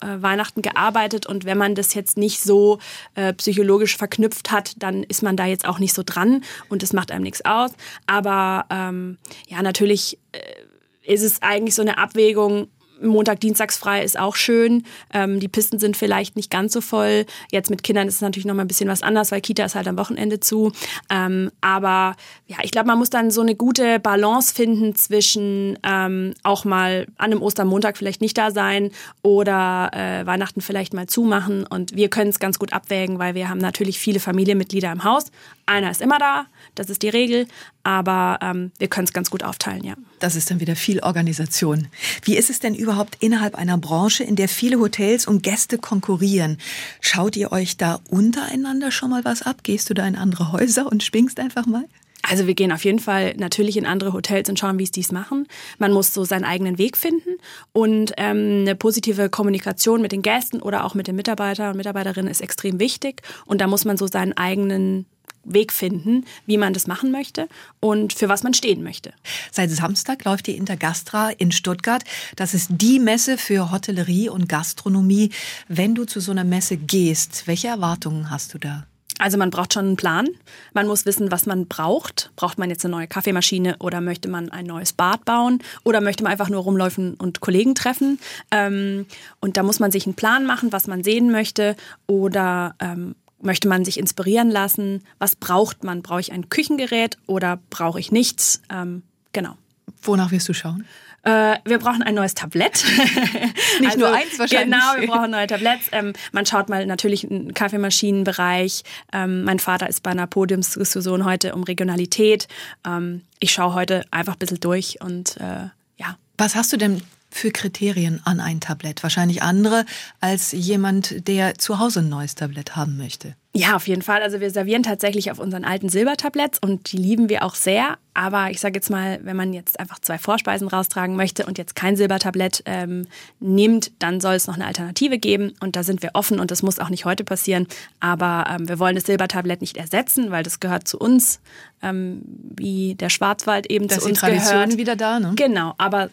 Weihnachten 0.00 0.62
gearbeitet 0.62 1.26
und 1.26 1.44
wenn 1.44 1.58
man 1.58 1.74
das 1.74 1.94
jetzt 1.94 2.16
nicht 2.16 2.40
so 2.40 2.78
äh, 3.14 3.32
psychologisch 3.32 3.96
verknüpft 3.96 4.50
hat, 4.50 4.74
dann 4.82 5.02
ist 5.02 5.22
man 5.22 5.36
da 5.36 5.46
jetzt 5.46 5.66
auch 5.66 5.78
nicht 5.78 5.94
so 5.94 6.02
dran 6.04 6.44
und 6.68 6.82
es 6.82 6.92
macht 6.92 7.10
einem 7.10 7.22
nichts 7.22 7.44
aus. 7.44 7.70
Aber 8.06 8.66
ähm, 8.70 9.18
ja, 9.48 9.62
natürlich 9.62 10.18
äh, 10.32 11.12
ist 11.12 11.22
es 11.22 11.40
eigentlich 11.42 11.74
so 11.74 11.82
eine 11.82 11.98
Abwägung, 11.98 12.68
Montag, 13.00 13.40
Dienstags 13.40 13.76
frei 13.76 14.02
ist 14.02 14.18
auch 14.18 14.36
schön. 14.36 14.84
Ähm, 15.12 15.40
die 15.40 15.48
Pisten 15.48 15.78
sind 15.78 15.96
vielleicht 15.96 16.36
nicht 16.36 16.50
ganz 16.50 16.72
so 16.72 16.80
voll. 16.80 17.26
Jetzt 17.50 17.70
mit 17.70 17.82
Kindern 17.82 18.08
ist 18.08 18.16
es 18.16 18.20
natürlich 18.20 18.46
noch 18.46 18.54
mal 18.54 18.62
ein 18.62 18.68
bisschen 18.68 18.88
was 18.88 19.02
anders, 19.02 19.32
weil 19.32 19.40
Kita 19.40 19.64
ist 19.64 19.74
halt 19.74 19.88
am 19.88 19.98
Wochenende 19.98 20.40
zu. 20.40 20.72
Ähm, 21.10 21.50
aber 21.60 22.16
ja, 22.46 22.58
ich 22.62 22.70
glaube, 22.70 22.86
man 22.88 22.98
muss 22.98 23.10
dann 23.10 23.30
so 23.30 23.40
eine 23.40 23.54
gute 23.54 24.00
Balance 24.00 24.54
finden 24.54 24.94
zwischen 24.94 25.78
ähm, 25.82 26.34
auch 26.42 26.64
mal 26.64 27.06
an 27.16 27.32
einem 27.32 27.42
Ostermontag 27.42 27.96
vielleicht 27.96 28.20
nicht 28.20 28.38
da 28.38 28.50
sein 28.50 28.90
oder 29.22 29.90
äh, 29.92 30.26
Weihnachten 30.26 30.60
vielleicht 30.60 30.94
mal 30.94 31.06
zumachen. 31.06 31.66
Und 31.66 31.94
wir 31.94 32.08
können 32.08 32.30
es 32.30 32.38
ganz 32.38 32.58
gut 32.58 32.72
abwägen, 32.72 33.18
weil 33.18 33.34
wir 33.34 33.48
haben 33.48 33.58
natürlich 33.58 33.98
viele 33.98 34.20
Familienmitglieder 34.20 34.90
im 34.92 35.04
Haus. 35.04 35.26
Einer 35.68 35.90
ist 35.90 36.00
immer 36.00 36.20
da, 36.20 36.46
das 36.76 36.90
ist 36.90 37.02
die 37.02 37.08
Regel, 37.08 37.48
aber 37.82 38.38
ähm, 38.40 38.70
wir 38.78 38.86
können 38.86 39.06
es 39.06 39.12
ganz 39.12 39.30
gut 39.30 39.42
aufteilen, 39.42 39.82
ja. 39.82 39.94
Das 40.20 40.36
ist 40.36 40.48
dann 40.48 40.60
wieder 40.60 40.76
viel 40.76 41.00
Organisation. 41.00 41.88
Wie 42.22 42.36
ist 42.36 42.50
es 42.50 42.60
denn 42.60 42.74
überhaupt 42.74 43.16
innerhalb 43.18 43.56
einer 43.56 43.76
Branche, 43.76 44.22
in 44.22 44.36
der 44.36 44.48
viele 44.48 44.78
Hotels 44.78 45.26
und 45.26 45.42
Gäste 45.42 45.78
konkurrieren? 45.78 46.58
Schaut 47.00 47.36
ihr 47.36 47.50
euch 47.50 47.76
da 47.76 47.98
untereinander 48.08 48.92
schon 48.92 49.10
mal 49.10 49.24
was 49.24 49.42
ab? 49.42 49.64
Gehst 49.64 49.90
du 49.90 49.94
da 49.94 50.06
in 50.06 50.14
andere 50.14 50.52
Häuser 50.52 50.86
und 50.86 51.02
schwingst 51.02 51.40
einfach 51.40 51.66
mal? 51.66 51.84
Also 52.28 52.46
wir 52.46 52.54
gehen 52.54 52.72
auf 52.72 52.84
jeden 52.84 52.98
Fall 52.98 53.34
natürlich 53.36 53.76
in 53.76 53.86
andere 53.86 54.12
Hotels 54.12 54.48
und 54.48 54.58
schauen, 54.58 54.78
wie 54.78 54.84
es 54.84 54.90
dies 54.90 55.12
machen. 55.12 55.46
Man 55.78 55.92
muss 55.92 56.12
so 56.12 56.24
seinen 56.24 56.44
eigenen 56.44 56.78
Weg 56.78 56.96
finden 56.96 57.38
und 57.72 58.12
ähm, 58.16 58.62
eine 58.62 58.74
positive 58.74 59.30
Kommunikation 59.30 60.02
mit 60.02 60.12
den 60.12 60.22
Gästen 60.22 60.60
oder 60.60 60.84
auch 60.84 60.94
mit 60.94 61.06
den 61.06 61.16
Mitarbeitern 61.16 61.70
und 61.70 61.76
Mitarbeiterinnen 61.76 62.30
ist 62.30 62.40
extrem 62.40 62.80
wichtig 62.80 63.22
und 63.44 63.60
da 63.60 63.68
muss 63.68 63.84
man 63.84 63.96
so 63.96 64.06
seinen 64.06 64.32
eigenen 64.36 65.06
Weg 65.46 65.72
finden, 65.72 66.24
wie 66.46 66.58
man 66.58 66.72
das 66.72 66.86
machen 66.86 67.10
möchte 67.10 67.48
und 67.80 68.12
für 68.12 68.28
was 68.28 68.42
man 68.42 68.54
stehen 68.54 68.82
möchte. 68.82 69.12
Seit 69.50 69.70
Samstag 69.70 70.24
läuft 70.24 70.46
die 70.46 70.56
Intergastra 70.56 71.30
in 71.30 71.52
Stuttgart. 71.52 72.04
Das 72.36 72.54
ist 72.54 72.68
die 72.70 72.98
Messe 72.98 73.38
für 73.38 73.70
Hotellerie 73.70 74.28
und 74.28 74.48
Gastronomie. 74.48 75.30
Wenn 75.68 75.94
du 75.94 76.04
zu 76.04 76.20
so 76.20 76.32
einer 76.32 76.44
Messe 76.44 76.76
gehst, 76.76 77.46
welche 77.46 77.68
Erwartungen 77.68 78.30
hast 78.30 78.54
du 78.54 78.58
da? 78.58 78.86
Also 79.18 79.38
man 79.38 79.50
braucht 79.50 79.72
schon 79.72 79.86
einen 79.86 79.96
Plan. 79.96 80.28
Man 80.74 80.86
muss 80.86 81.06
wissen, 81.06 81.30
was 81.30 81.46
man 81.46 81.66
braucht. 81.66 82.30
Braucht 82.36 82.58
man 82.58 82.68
jetzt 82.68 82.84
eine 82.84 82.92
neue 82.92 83.06
Kaffeemaschine 83.06 83.76
oder 83.78 84.00
möchte 84.00 84.28
man 84.28 84.50
ein 84.50 84.66
neues 84.66 84.92
Bad 84.92 85.24
bauen 85.24 85.62
oder 85.84 86.00
möchte 86.02 86.22
man 86.22 86.32
einfach 86.32 86.50
nur 86.50 86.62
rumläufen 86.62 87.14
und 87.14 87.40
Kollegen 87.40 87.74
treffen? 87.74 88.18
Ähm, 88.50 89.06
und 89.40 89.56
da 89.56 89.62
muss 89.62 89.80
man 89.80 89.90
sich 89.90 90.06
einen 90.06 90.16
Plan 90.16 90.44
machen, 90.44 90.72
was 90.72 90.86
man 90.86 91.02
sehen 91.02 91.30
möchte 91.30 91.76
oder 92.06 92.74
ähm, 92.78 93.14
möchte 93.40 93.68
man 93.68 93.84
sich 93.84 93.98
inspirieren 93.98 94.50
lassen? 94.50 95.02
Was 95.18 95.36
braucht 95.36 95.84
man? 95.84 96.02
Brauche 96.02 96.20
ich 96.20 96.32
ein 96.32 96.48
Küchengerät 96.48 97.18
oder 97.26 97.60
brauche 97.70 98.00
ich 98.00 98.12
nichts? 98.12 98.62
Ähm, 98.70 99.02
genau. 99.32 99.56
Wonach 100.02 100.30
wirst 100.30 100.48
du 100.48 100.52
schauen? 100.52 100.84
Äh, 101.26 101.58
wir 101.64 101.80
brauchen 101.80 102.04
ein 102.04 102.14
neues 102.14 102.34
Tablett. 102.34 102.84
Nicht 103.80 103.86
also, 103.86 103.98
nur 103.98 104.14
eins 104.14 104.38
wahrscheinlich. 104.38 104.78
Genau, 104.78 105.00
wir 105.00 105.08
brauchen 105.08 105.32
neue 105.32 105.48
Tabletts. 105.48 105.88
Ähm, 105.90 106.12
man 106.30 106.46
schaut 106.46 106.68
mal 106.68 106.86
natürlich 106.86 107.28
im 107.28 107.52
Kaffeemaschinenbereich. 107.52 108.84
Ähm, 109.12 109.42
mein 109.42 109.58
Vater 109.58 109.88
ist 109.88 110.04
bei 110.04 110.12
einer 110.12 110.28
Podiumsdiskussion 110.28 111.24
heute 111.24 111.54
um 111.56 111.64
Regionalität. 111.64 112.46
Ähm, 112.86 113.22
ich 113.40 113.50
schaue 113.50 113.74
heute 113.74 114.04
einfach 114.12 114.34
ein 114.34 114.38
bisschen 114.38 114.60
durch 114.60 115.00
und 115.00 115.36
äh, 115.38 115.68
ja. 115.96 116.16
Was 116.38 116.54
hast 116.54 116.72
du 116.72 116.76
denn 116.76 117.02
für 117.36 117.50
Kriterien 117.50 118.20
an 118.24 118.40
ein 118.40 118.60
Tablett? 118.60 119.02
Wahrscheinlich 119.02 119.42
andere 119.42 119.84
als 120.20 120.52
jemand, 120.52 121.28
der 121.28 121.58
zu 121.58 121.78
Hause 121.78 122.00
ein 122.00 122.08
neues 122.08 122.34
Tablett 122.34 122.76
haben 122.76 122.96
möchte. 122.96 123.34
Ja, 123.56 123.74
auf 123.74 123.88
jeden 123.88 124.02
Fall. 124.02 124.20
Also 124.20 124.40
wir 124.40 124.50
servieren 124.50 124.82
tatsächlich 124.82 125.30
auf 125.30 125.38
unseren 125.38 125.64
alten 125.64 125.88
Silbertabletts 125.88 126.58
und 126.58 126.92
die 126.92 126.98
lieben 126.98 127.30
wir 127.30 127.42
auch 127.42 127.54
sehr. 127.54 127.96
Aber 128.12 128.50
ich 128.50 128.60
sage 128.60 128.74
jetzt 128.74 128.90
mal, 128.90 129.18
wenn 129.22 129.34
man 129.34 129.54
jetzt 129.54 129.80
einfach 129.80 129.98
zwei 129.98 130.18
Vorspeisen 130.18 130.68
raustragen 130.68 131.16
möchte 131.16 131.46
und 131.46 131.56
jetzt 131.56 131.74
kein 131.74 131.96
Silbertablett 131.96 132.62
ähm, 132.66 133.06
nimmt, 133.40 133.92
dann 133.98 134.20
soll 134.20 134.34
es 134.34 134.46
noch 134.46 134.56
eine 134.56 134.66
Alternative 134.66 135.16
geben. 135.18 135.54
Und 135.60 135.74
da 135.74 135.84
sind 135.84 136.02
wir 136.02 136.10
offen 136.12 136.38
und 136.38 136.50
das 136.50 136.62
muss 136.62 136.78
auch 136.78 136.90
nicht 136.90 137.06
heute 137.06 137.24
passieren. 137.24 137.66
Aber 137.98 138.44
ähm, 138.50 138.68
wir 138.68 138.78
wollen 138.78 138.94
das 138.94 139.04
Silbertablett 139.04 139.62
nicht 139.62 139.78
ersetzen, 139.78 140.30
weil 140.30 140.42
das 140.42 140.60
gehört 140.60 140.86
zu 140.86 140.98
uns, 140.98 141.40
ähm, 141.80 142.20
wie 142.26 142.94
der 142.94 143.08
Schwarzwald 143.08 143.70
eben 143.70 143.88
das 143.88 144.00
zu 144.00 144.08
uns 144.10 144.20
Tradition 144.20 144.64
gehört. 144.64 144.76
wieder 144.76 144.96
da, 144.96 145.18
ne? 145.18 145.32
Genau, 145.34 145.72
aber 145.78 146.10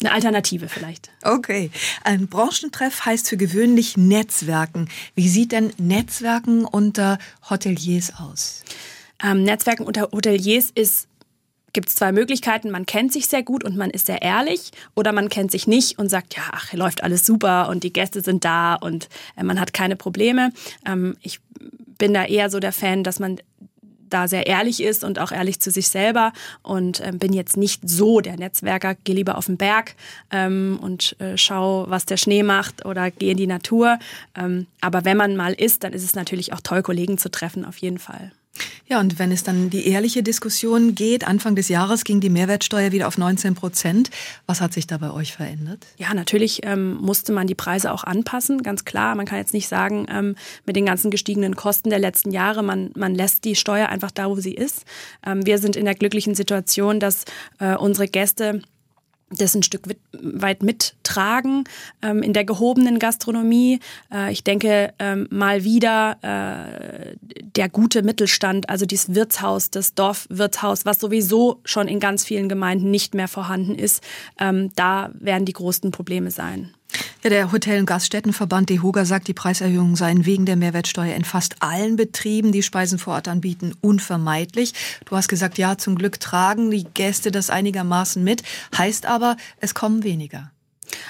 eine 0.00 0.12
Alternative 0.12 0.68
vielleicht. 0.68 1.10
Okay. 1.22 1.70
Ein 2.04 2.28
Branchentreff 2.28 3.04
heißt 3.04 3.28
für 3.28 3.36
gewöhnlich 3.36 3.96
Netzwerken. 3.96 4.88
Wie 5.14 5.28
sieht 5.28 5.52
denn 5.52 5.72
Netzwerken 5.78 6.64
unter 6.64 7.18
Hoteliers 7.48 8.12
aus? 8.18 8.62
Ähm, 9.22 9.44
Netzwerken 9.44 9.84
unter 9.84 10.08
Hoteliers 10.12 10.70
ist 10.74 11.06
gibt 11.72 11.88
es 11.88 11.94
zwei 11.94 12.12
Möglichkeiten. 12.12 12.70
Man 12.70 12.86
kennt 12.86 13.12
sich 13.12 13.28
sehr 13.28 13.42
gut 13.42 13.64
und 13.64 13.76
man 13.76 13.90
ist 13.90 14.06
sehr 14.06 14.22
ehrlich 14.22 14.72
oder 14.94 15.12
man 15.12 15.28
kennt 15.28 15.50
sich 15.50 15.66
nicht 15.66 15.98
und 15.98 16.08
sagt, 16.08 16.36
ja, 16.36 16.42
ach, 16.52 16.72
läuft 16.72 17.04
alles 17.04 17.24
super 17.24 17.68
und 17.68 17.84
die 17.84 17.92
Gäste 17.92 18.22
sind 18.22 18.44
da 18.44 18.74
und 18.74 19.08
äh, 19.36 19.44
man 19.44 19.60
hat 19.60 19.72
keine 19.72 19.96
Probleme. 19.96 20.52
Ähm, 20.86 21.16
ich 21.22 21.40
bin 21.98 22.14
da 22.14 22.24
eher 22.24 22.50
so 22.50 22.60
der 22.60 22.72
Fan, 22.72 23.04
dass 23.04 23.18
man 23.18 23.40
da 24.10 24.28
sehr 24.28 24.46
ehrlich 24.46 24.82
ist 24.82 25.04
und 25.04 25.18
auch 25.18 25.32
ehrlich 25.32 25.60
zu 25.60 25.70
sich 25.70 25.88
selber 25.88 26.32
und 26.62 27.00
ähm, 27.04 27.18
bin 27.18 27.32
jetzt 27.32 27.56
nicht 27.56 27.88
so 27.88 28.20
der 28.20 28.36
Netzwerker, 28.36 28.94
gehe 28.94 29.14
lieber 29.14 29.38
auf 29.38 29.46
den 29.46 29.56
Berg 29.56 29.94
ähm, 30.30 30.78
und 30.82 31.16
äh, 31.20 31.36
schau, 31.36 31.86
was 31.88 32.06
der 32.06 32.16
Schnee 32.16 32.42
macht 32.42 32.84
oder 32.84 33.10
gehe 33.10 33.32
in 33.32 33.36
die 33.36 33.46
Natur. 33.46 33.98
Ähm, 34.36 34.66
aber 34.80 35.04
wenn 35.04 35.16
man 35.16 35.36
mal 35.36 35.52
ist, 35.52 35.84
dann 35.84 35.92
ist 35.92 36.04
es 36.04 36.14
natürlich 36.14 36.52
auch 36.52 36.60
toll, 36.60 36.82
Kollegen 36.82 37.18
zu 37.18 37.30
treffen, 37.30 37.64
auf 37.64 37.78
jeden 37.78 37.98
Fall. 37.98 38.32
Ja, 38.86 39.00
und 39.00 39.18
wenn 39.18 39.32
es 39.32 39.42
dann 39.42 39.70
die 39.70 39.86
ehrliche 39.86 40.22
Diskussion 40.22 40.94
geht, 40.94 41.26
Anfang 41.26 41.54
des 41.54 41.68
Jahres 41.68 42.04
ging 42.04 42.20
die 42.20 42.30
Mehrwertsteuer 42.30 42.92
wieder 42.92 43.08
auf 43.08 43.18
19 43.18 43.54
Prozent. 43.54 44.10
Was 44.46 44.60
hat 44.60 44.72
sich 44.72 44.86
da 44.86 44.98
bei 44.98 45.10
euch 45.10 45.32
verändert? 45.32 45.86
Ja, 45.96 46.12
natürlich 46.14 46.60
ähm, 46.64 46.94
musste 46.94 47.32
man 47.32 47.46
die 47.46 47.54
Preise 47.54 47.92
auch 47.92 48.04
anpassen, 48.04 48.62
ganz 48.62 48.84
klar. 48.84 49.14
Man 49.14 49.26
kann 49.26 49.38
jetzt 49.38 49.54
nicht 49.54 49.68
sagen, 49.68 50.06
ähm, 50.10 50.34
mit 50.66 50.76
den 50.76 50.86
ganzen 50.86 51.10
gestiegenen 51.10 51.56
Kosten 51.56 51.90
der 51.90 51.98
letzten 51.98 52.30
Jahre, 52.30 52.62
man, 52.62 52.90
man 52.96 53.14
lässt 53.14 53.44
die 53.44 53.54
Steuer 53.54 53.88
einfach 53.88 54.10
da, 54.10 54.28
wo 54.28 54.36
sie 54.36 54.54
ist. 54.54 54.84
Ähm, 55.24 55.44
wir 55.46 55.58
sind 55.58 55.76
in 55.76 55.84
der 55.84 55.94
glücklichen 55.94 56.34
Situation, 56.34 57.00
dass 57.00 57.24
äh, 57.58 57.76
unsere 57.76 58.08
Gäste 58.08 58.62
das 59.30 59.54
ein 59.54 59.62
Stück 59.62 59.82
weit 60.12 60.62
mittragen 60.62 61.64
ähm, 62.02 62.22
in 62.22 62.32
der 62.32 62.44
gehobenen 62.44 62.98
Gastronomie. 62.98 63.80
Äh, 64.12 64.32
ich 64.32 64.44
denke 64.44 64.92
ähm, 64.98 65.28
mal 65.30 65.64
wieder 65.64 66.18
äh, 66.22 67.16
der 67.56 67.68
gute 67.68 68.02
Mittelstand, 68.02 68.68
also 68.68 68.86
dieses 68.86 69.14
Wirtshaus, 69.14 69.70
das 69.70 69.94
Dorfwirtshaus, 69.94 70.84
was 70.84 70.98
sowieso 70.98 71.60
schon 71.64 71.88
in 71.88 72.00
ganz 72.00 72.24
vielen 72.24 72.48
Gemeinden 72.48 72.90
nicht 72.90 73.14
mehr 73.14 73.28
vorhanden 73.28 73.74
ist, 73.74 74.02
ähm, 74.38 74.70
da 74.74 75.10
werden 75.14 75.44
die 75.44 75.52
größten 75.52 75.90
Probleme 75.92 76.30
sein. 76.30 76.74
Ja, 77.22 77.30
der 77.30 77.52
Hotel- 77.52 77.80
und 77.80 77.86
Gaststättenverband 77.86 78.70
DEHOGA 78.70 79.04
sagt, 79.04 79.28
die 79.28 79.34
Preiserhöhungen 79.34 79.96
seien 79.96 80.24
wegen 80.26 80.46
der 80.46 80.56
Mehrwertsteuer 80.56 81.14
in 81.14 81.24
fast 81.24 81.62
allen 81.62 81.96
Betrieben, 81.96 82.52
die 82.52 82.62
Speisen 82.62 82.98
vor 82.98 83.14
Ort 83.14 83.28
anbieten, 83.28 83.74
unvermeidlich. 83.80 84.72
Du 85.04 85.16
hast 85.16 85.28
gesagt, 85.28 85.58
ja, 85.58 85.76
zum 85.76 85.96
Glück 85.96 86.20
tragen 86.20 86.70
die 86.70 86.84
Gäste 86.84 87.30
das 87.30 87.50
einigermaßen 87.50 88.24
mit. 88.24 88.42
Heißt 88.76 89.06
aber, 89.06 89.36
es 89.58 89.74
kommen 89.74 90.02
weniger. 90.02 90.50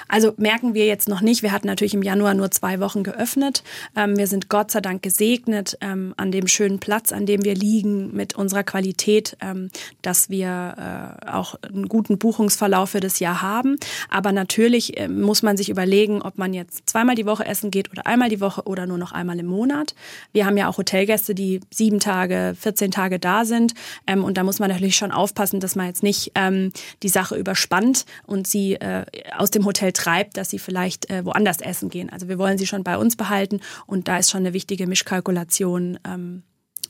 Also 0.07 0.33
merken 0.37 0.73
wir 0.73 0.85
jetzt 0.85 1.07
noch 1.07 1.21
nicht. 1.21 1.43
Wir 1.43 1.51
hatten 1.51 1.67
natürlich 1.67 1.93
im 1.93 2.03
Januar 2.03 2.33
nur 2.33 2.51
zwei 2.51 2.79
Wochen 2.79 3.03
geöffnet. 3.03 3.63
Ähm, 3.95 4.17
wir 4.17 4.27
sind 4.27 4.49
Gott 4.49 4.71
sei 4.71 4.81
Dank 4.81 5.01
gesegnet 5.01 5.77
ähm, 5.81 6.13
an 6.17 6.31
dem 6.31 6.47
schönen 6.47 6.79
Platz, 6.79 7.11
an 7.11 7.25
dem 7.25 7.43
wir 7.43 7.55
liegen, 7.55 8.15
mit 8.15 8.35
unserer 8.35 8.63
Qualität, 8.63 9.37
ähm, 9.41 9.69
dass 10.01 10.29
wir 10.29 11.19
äh, 11.25 11.29
auch 11.29 11.55
einen 11.63 11.87
guten 11.87 12.17
Buchungsverlauf 12.17 12.91
für 12.91 12.99
das 12.99 13.19
Jahr 13.19 13.41
haben. 13.41 13.77
Aber 14.09 14.31
natürlich 14.31 14.97
äh, 14.97 15.07
muss 15.07 15.43
man 15.43 15.57
sich 15.57 15.69
überlegen, 15.69 16.21
ob 16.21 16.37
man 16.37 16.53
jetzt 16.53 16.89
zweimal 16.89 17.15
die 17.15 17.25
Woche 17.25 17.45
essen 17.45 17.71
geht 17.71 17.91
oder 17.91 18.07
einmal 18.07 18.29
die 18.29 18.41
Woche 18.41 18.63
oder 18.63 18.85
nur 18.85 18.97
noch 18.97 19.11
einmal 19.11 19.39
im 19.39 19.47
Monat. 19.47 19.95
Wir 20.33 20.45
haben 20.45 20.57
ja 20.57 20.67
auch 20.67 20.77
Hotelgäste, 20.77 21.35
die 21.35 21.61
sieben 21.69 21.99
Tage, 21.99 22.55
14 22.59 22.91
Tage 22.91 23.19
da 23.19 23.45
sind. 23.45 23.73
Ähm, 24.07 24.23
und 24.23 24.37
da 24.37 24.43
muss 24.43 24.59
man 24.59 24.69
natürlich 24.69 24.95
schon 24.95 25.11
aufpassen, 25.11 25.59
dass 25.59 25.75
man 25.75 25.87
jetzt 25.87 26.03
nicht 26.03 26.31
ähm, 26.35 26.71
die 27.03 27.09
Sache 27.09 27.35
überspannt 27.35 28.05
und 28.25 28.47
sie 28.47 28.75
äh, 28.75 29.05
aus 29.37 29.51
dem 29.51 29.65
Hotel 29.65 29.70
Hotel 29.71 29.93
treibt, 29.93 30.35
dass 30.35 30.49
sie 30.49 30.59
vielleicht 30.59 31.09
äh, 31.09 31.25
woanders 31.25 31.61
essen 31.61 31.89
gehen. 31.89 32.09
Also 32.09 32.27
wir 32.27 32.37
wollen 32.37 32.57
sie 32.57 32.67
schon 32.67 32.83
bei 32.83 32.97
uns 32.97 33.15
behalten 33.15 33.61
und 33.85 34.07
da 34.07 34.17
ist 34.17 34.29
schon 34.29 34.41
eine 34.41 34.53
wichtige 34.53 34.85
Mischkalkulation 34.85 35.97
ähm, 36.05 36.43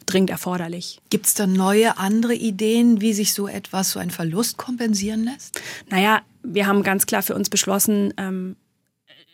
dringend 0.07 0.31
erforderlich. 0.31 0.99
Gibt 1.11 1.27
es 1.27 1.35
da 1.35 1.45
neue, 1.45 1.97
andere 1.97 2.33
Ideen, 2.33 3.01
wie 3.01 3.13
sich 3.13 3.33
so 3.33 3.47
etwas, 3.47 3.91
so 3.91 3.99
ein 3.99 4.09
Verlust 4.09 4.57
kompensieren 4.57 5.23
lässt? 5.23 5.61
Naja, 5.89 6.21
wir 6.43 6.65
haben 6.65 6.81
ganz 6.81 7.05
klar 7.05 7.21
für 7.21 7.35
uns 7.35 7.49
beschlossen, 7.49 8.13
ähm, 8.17 8.55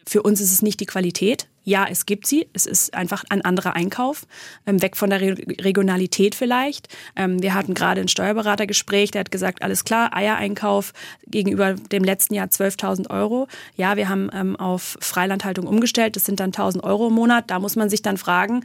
für 0.07 0.23
uns 0.23 0.41
ist 0.41 0.51
es 0.51 0.61
nicht 0.61 0.79
die 0.79 0.85
Qualität, 0.85 1.47
ja, 1.67 1.85
es 1.89 2.05
gibt 2.05 2.27
sie. 2.27 2.47
Es 2.53 2.65
ist 2.65 2.93
einfach 2.93 3.25
ein 3.27 3.41
anderer 3.41 3.75
Einkauf, 3.75 4.25
ähm, 4.65 4.81
weg 4.81 4.95
von 4.95 5.09
der 5.09 5.19
Re 5.19 5.35
Regionalität 5.59 6.33
vielleicht. 6.33 6.87
Ähm, 7.17 7.43
wir 7.43 7.53
hatten 7.53 7.73
gerade 7.73 7.99
ein 7.99 8.07
Steuerberatergespräch, 8.07 9.11
der 9.11 9.19
hat 9.19 9.31
gesagt, 9.31 9.63
alles 9.63 9.83
klar, 9.83 10.15
Eiereinkauf 10.15 10.93
gegenüber 11.27 11.73
dem 11.73 12.05
letzten 12.05 12.35
Jahr 12.35 12.47
12.000 12.47 13.09
Euro. 13.09 13.49
Ja, 13.75 13.97
wir 13.97 14.07
haben 14.07 14.29
ähm, 14.33 14.55
auf 14.55 14.97
Freilandhaltung 15.01 15.67
umgestellt, 15.67 16.15
das 16.15 16.23
sind 16.23 16.39
dann 16.39 16.53
1.000 16.53 16.85
Euro 16.85 17.09
im 17.09 17.13
Monat. 17.15 17.51
Da 17.51 17.59
muss 17.59 17.75
man 17.75 17.89
sich 17.89 18.01
dann 18.01 18.15
fragen, 18.15 18.63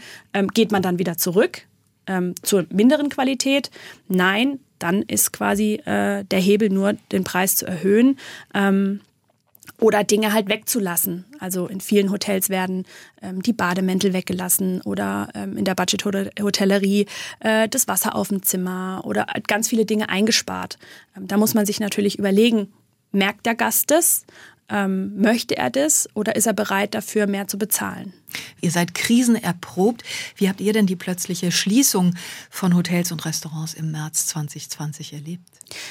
geht 0.55 0.71
man 0.71 0.83
dann 0.83 1.01
wieder 1.01 1.17
zurück 1.17 1.63
zur 2.43 2.67
minderen 2.71 3.11
Qualität? 3.11 3.71
Nein, 4.09 4.59
dann 4.81 5.03
ist 5.03 5.33
quasi 5.33 5.75
äh, 5.85 6.25
der 6.25 6.41
Hebel 6.41 6.69
nur, 6.69 6.95
den 7.13 7.23
Preis 7.23 7.55
zu 7.55 7.67
erhöhen. 7.67 8.19
Oder 9.83 10.05
Dinge 10.05 10.33
halt 10.33 10.49
wegzulassen. 10.49 11.25
Also 11.41 11.67
in 11.67 11.81
vielen 11.81 12.11
Hotels 12.12 12.49
werden 12.49 12.85
ähm, 13.21 13.43
die 13.43 13.53
Bademäntel 13.53 14.12
weggelassen 14.12 14.81
oder 14.83 15.29
ähm, 15.35 15.57
in 15.57 15.65
der 15.65 15.75
Budget-Hotellerie 15.75 17.07
äh, 17.41 17.69
das 17.69 17.89
Wasser 17.89 18.15
auf 18.15 18.29
dem 18.29 18.43
Zimmer 18.43 19.03
oder 19.05 19.27
ganz 19.49 19.69
viele 19.69 19.85
Dinge 19.85 20.09
eingespart. 20.09 20.79
Ähm, 21.17 21.27
da 21.27 21.37
muss 21.37 21.55
man 21.55 21.67
sich 21.67 21.81
natürlich 21.81 22.19
überlegen, 22.19 22.73
merkt 23.11 23.45
der 23.45 23.57
Gast 23.57 23.91
das? 23.91 24.25
Ähm, 24.73 25.14
möchte 25.21 25.57
er 25.57 25.69
das 25.69 26.09
oder 26.14 26.35
ist 26.35 26.47
er 26.47 26.55
bereit 26.55 26.95
dafür 26.95 27.26
mehr 27.26 27.47
zu 27.47 27.59
bezahlen? 27.59 28.14
Ihr 28.62 28.71
seid 28.71 28.95
krisenerprobt. 28.95 30.02
Wie 30.37 30.49
habt 30.49 30.62
ihr 30.62 30.73
denn 30.73 30.87
die 30.87 30.97
plötzliche 30.97 31.52
Schließung 31.52 32.14
von 32.49 32.75
Hotels 32.75 33.12
und 33.12 33.26
Restaurants 33.26 33.75
im 33.75 33.91
März 33.91 34.29
2020 34.29 35.12
erlebt? 35.12 35.45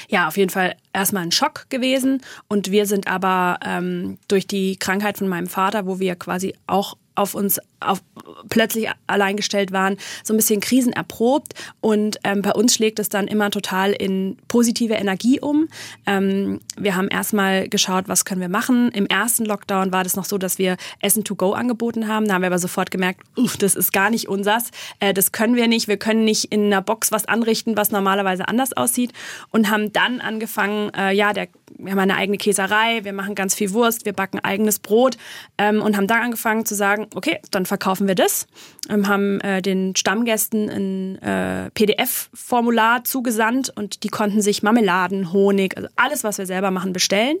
Ja, 0.08 0.26
auf 0.26 0.36
jeden 0.36 0.50
Fall 0.50 0.76
erstmal 0.92 1.22
ein 1.22 1.32
Schock 1.32 1.66
gewesen. 1.68 2.22
Und 2.48 2.72
wir 2.72 2.86
sind 2.86 3.06
aber 3.06 3.60
ähm, 3.64 4.18
durch 4.26 4.48
die 4.48 4.76
Krankheit 4.76 5.18
von 5.18 5.28
meinem 5.28 5.46
Vater, 5.46 5.86
wo 5.86 6.00
wir 6.00 6.16
quasi 6.16 6.54
auch 6.66 6.96
auf 7.14 7.34
uns 7.34 7.60
auf, 7.80 8.02
plötzlich 8.48 8.88
allein 9.06 9.36
gestellt 9.36 9.72
waren, 9.72 9.96
so 10.22 10.32
ein 10.32 10.36
bisschen 10.36 10.60
krisenerprobt. 10.60 11.54
Und 11.80 12.18
ähm, 12.24 12.42
bei 12.42 12.52
uns 12.52 12.74
schlägt 12.74 12.98
es 12.98 13.08
dann 13.08 13.26
immer 13.26 13.50
total 13.50 13.92
in 13.92 14.36
positive 14.48 14.94
Energie 14.94 15.40
um. 15.40 15.68
Ähm, 16.06 16.60
wir 16.76 16.96
haben 16.96 17.08
erstmal 17.08 17.68
geschaut, 17.68 18.08
was 18.08 18.24
können 18.24 18.40
wir 18.40 18.48
machen. 18.48 18.90
Im 18.92 19.06
ersten 19.06 19.44
Lockdown 19.44 19.92
war 19.92 20.04
das 20.04 20.16
noch 20.16 20.24
so, 20.24 20.38
dass 20.38 20.58
wir 20.58 20.76
Essen 21.00 21.24
to 21.24 21.34
go 21.34 21.52
angeboten 21.52 22.08
haben. 22.08 22.26
Da 22.26 22.34
haben 22.34 22.42
wir 22.42 22.48
aber 22.48 22.58
sofort 22.58 22.90
gemerkt, 22.90 23.20
uff, 23.36 23.56
das 23.56 23.74
ist 23.74 23.92
gar 23.92 24.10
nicht 24.10 24.28
unsers. 24.28 24.70
Äh, 25.00 25.14
das 25.14 25.32
können 25.32 25.56
wir 25.56 25.68
nicht. 25.68 25.88
Wir 25.88 25.96
können 25.96 26.24
nicht 26.24 26.46
in 26.46 26.66
einer 26.66 26.82
Box 26.82 27.12
was 27.12 27.26
anrichten, 27.26 27.76
was 27.76 27.90
normalerweise 27.90 28.48
anders 28.48 28.72
aussieht. 28.72 29.12
Und 29.50 29.70
haben 29.70 29.92
dann 29.92 30.20
angefangen, 30.20 30.90
äh, 30.94 31.12
ja, 31.12 31.32
der, 31.32 31.48
wir 31.78 31.92
haben 31.92 31.98
eine 31.98 32.16
eigene 32.16 32.38
Käserei, 32.38 33.04
wir 33.04 33.12
machen 33.12 33.34
ganz 33.34 33.54
viel 33.54 33.72
Wurst, 33.72 34.04
wir 34.04 34.12
backen 34.12 34.38
eigenes 34.40 34.78
Brot 34.78 35.16
ähm, 35.58 35.82
und 35.82 35.96
haben 35.96 36.06
dann 36.06 36.22
angefangen 36.22 36.64
zu 36.64 36.74
sagen, 36.74 37.01
okay, 37.14 37.40
dann 37.50 37.66
verkaufen 37.66 38.08
wir 38.08 38.14
das, 38.14 38.46
ähm, 38.88 39.08
haben 39.08 39.40
äh, 39.40 39.62
den 39.62 39.94
Stammgästen 39.96 40.68
ein 40.68 41.22
äh, 41.22 41.70
PDF-Formular 41.70 43.04
zugesandt 43.04 43.70
und 43.74 44.02
die 44.02 44.08
konnten 44.08 44.40
sich 44.40 44.62
Marmeladen, 44.62 45.32
Honig, 45.32 45.76
also 45.76 45.88
alles, 45.96 46.24
was 46.24 46.38
wir 46.38 46.46
selber 46.46 46.70
machen, 46.70 46.92
bestellen. 46.92 47.36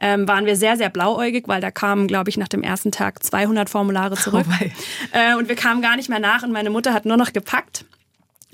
Ähm, 0.00 0.28
waren 0.28 0.46
wir 0.46 0.56
sehr, 0.56 0.76
sehr 0.76 0.90
blauäugig, 0.90 1.48
weil 1.48 1.60
da 1.60 1.70
kamen, 1.70 2.06
glaube 2.06 2.30
ich, 2.30 2.36
nach 2.36 2.48
dem 2.48 2.62
ersten 2.62 2.92
Tag 2.92 3.22
200 3.22 3.68
Formulare 3.70 4.16
zurück. 4.16 4.46
Oh 4.46 4.64
äh, 5.12 5.34
und 5.34 5.48
wir 5.48 5.56
kamen 5.56 5.82
gar 5.82 5.96
nicht 5.96 6.08
mehr 6.08 6.20
nach 6.20 6.42
und 6.42 6.52
meine 6.52 6.70
Mutter 6.70 6.92
hat 6.92 7.04
nur 7.04 7.16
noch 7.16 7.32
gepackt. 7.32 7.84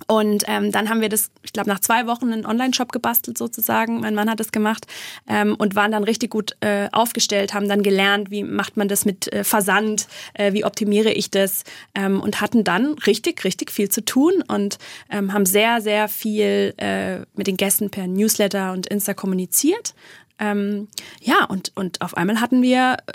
Und 0.06 0.44
ähm, 0.46 0.72
dann 0.72 0.88
haben 0.88 1.00
wir 1.00 1.08
das, 1.08 1.30
ich 1.42 1.52
glaube, 1.52 1.68
nach 1.68 1.80
zwei 1.80 2.06
Wochen 2.06 2.32
einen 2.32 2.46
Online-Shop 2.46 2.92
gebastelt 2.92 3.38
sozusagen. 3.38 4.00
Mein 4.00 4.14
Mann 4.14 4.30
hat 4.30 4.40
das 4.40 4.52
gemacht 4.52 4.86
ähm, 5.28 5.54
und 5.56 5.74
waren 5.74 5.92
dann 5.92 6.04
richtig 6.04 6.30
gut 6.30 6.56
äh, 6.60 6.88
aufgestellt, 6.92 7.54
haben 7.54 7.68
dann 7.68 7.82
gelernt, 7.82 8.30
wie 8.30 8.44
macht 8.44 8.76
man 8.76 8.88
das 8.88 9.04
mit 9.04 9.32
äh, 9.32 9.44
Versand, 9.44 10.08
äh, 10.34 10.52
wie 10.52 10.64
optimiere 10.64 11.12
ich 11.12 11.30
das 11.30 11.64
ähm, 11.94 12.20
und 12.20 12.40
hatten 12.40 12.64
dann 12.64 12.94
richtig, 13.06 13.44
richtig 13.44 13.70
viel 13.70 13.88
zu 13.88 14.04
tun 14.04 14.42
und 14.48 14.78
ähm, 15.10 15.32
haben 15.32 15.46
sehr, 15.46 15.80
sehr 15.80 16.08
viel 16.08 16.74
äh, 16.76 17.20
mit 17.34 17.46
den 17.46 17.56
Gästen 17.56 17.90
per 17.90 18.06
Newsletter 18.06 18.72
und 18.72 18.86
Insta 18.86 19.14
kommuniziert. 19.14 19.94
Ähm, 20.42 20.88
ja, 21.20 21.44
und, 21.44 21.70
und 21.76 22.00
auf 22.00 22.16
einmal 22.16 22.40
hatten 22.40 22.62
wir 22.62 22.96
äh, 23.06 23.12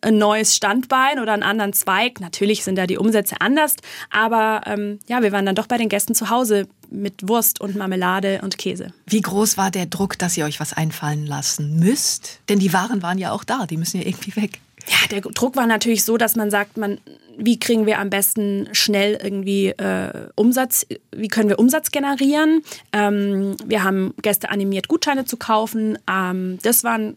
ein 0.00 0.16
neues 0.16 0.56
Standbein 0.56 1.20
oder 1.20 1.34
einen 1.34 1.42
anderen 1.42 1.74
Zweig. 1.74 2.18
Natürlich 2.20 2.64
sind 2.64 2.76
da 2.76 2.86
die 2.86 2.96
Umsätze 2.96 3.36
anders, 3.40 3.74
aber 4.10 4.62
ähm, 4.64 4.98
ja, 5.06 5.22
wir 5.22 5.32
waren 5.32 5.44
dann 5.44 5.54
doch 5.54 5.66
bei 5.66 5.76
den 5.76 5.90
Gästen 5.90 6.14
zu 6.14 6.30
Hause 6.30 6.66
mit 6.88 7.28
Wurst 7.28 7.60
und 7.60 7.76
Marmelade 7.76 8.40
und 8.42 8.56
Käse. 8.56 8.92
Wie 9.06 9.20
groß 9.20 9.58
war 9.58 9.70
der 9.70 9.84
Druck, 9.84 10.18
dass 10.18 10.36
ihr 10.36 10.46
euch 10.46 10.58
was 10.58 10.72
einfallen 10.72 11.26
lassen 11.26 11.78
müsst? 11.78 12.40
Denn 12.48 12.58
die 12.58 12.72
Waren 12.72 13.02
waren 13.02 13.18
ja 13.18 13.32
auch 13.32 13.44
da, 13.44 13.66
die 13.66 13.76
müssen 13.76 14.00
ja 14.00 14.06
irgendwie 14.06 14.34
weg. 14.36 14.60
Ja, 14.88 15.08
der 15.10 15.20
Druck 15.20 15.56
war 15.56 15.66
natürlich 15.66 16.04
so, 16.04 16.16
dass 16.16 16.36
man 16.36 16.50
sagt, 16.50 16.76
man, 16.76 17.00
wie 17.38 17.58
kriegen 17.58 17.86
wir 17.86 17.98
am 17.98 18.10
besten 18.10 18.68
schnell 18.72 19.18
irgendwie 19.22 19.68
äh, 19.68 20.28
Umsatz, 20.34 20.86
wie 21.12 21.28
können 21.28 21.48
wir 21.48 21.58
Umsatz 21.58 21.90
generieren? 21.90 22.62
Ähm, 22.92 23.56
wir 23.64 23.84
haben 23.84 24.14
Gäste 24.22 24.50
animiert, 24.50 24.88
Gutscheine 24.88 25.24
zu 25.24 25.36
kaufen. 25.36 25.98
Ähm, 26.10 26.58
das 26.62 26.84
war, 26.84 26.98
äh, 26.98 27.14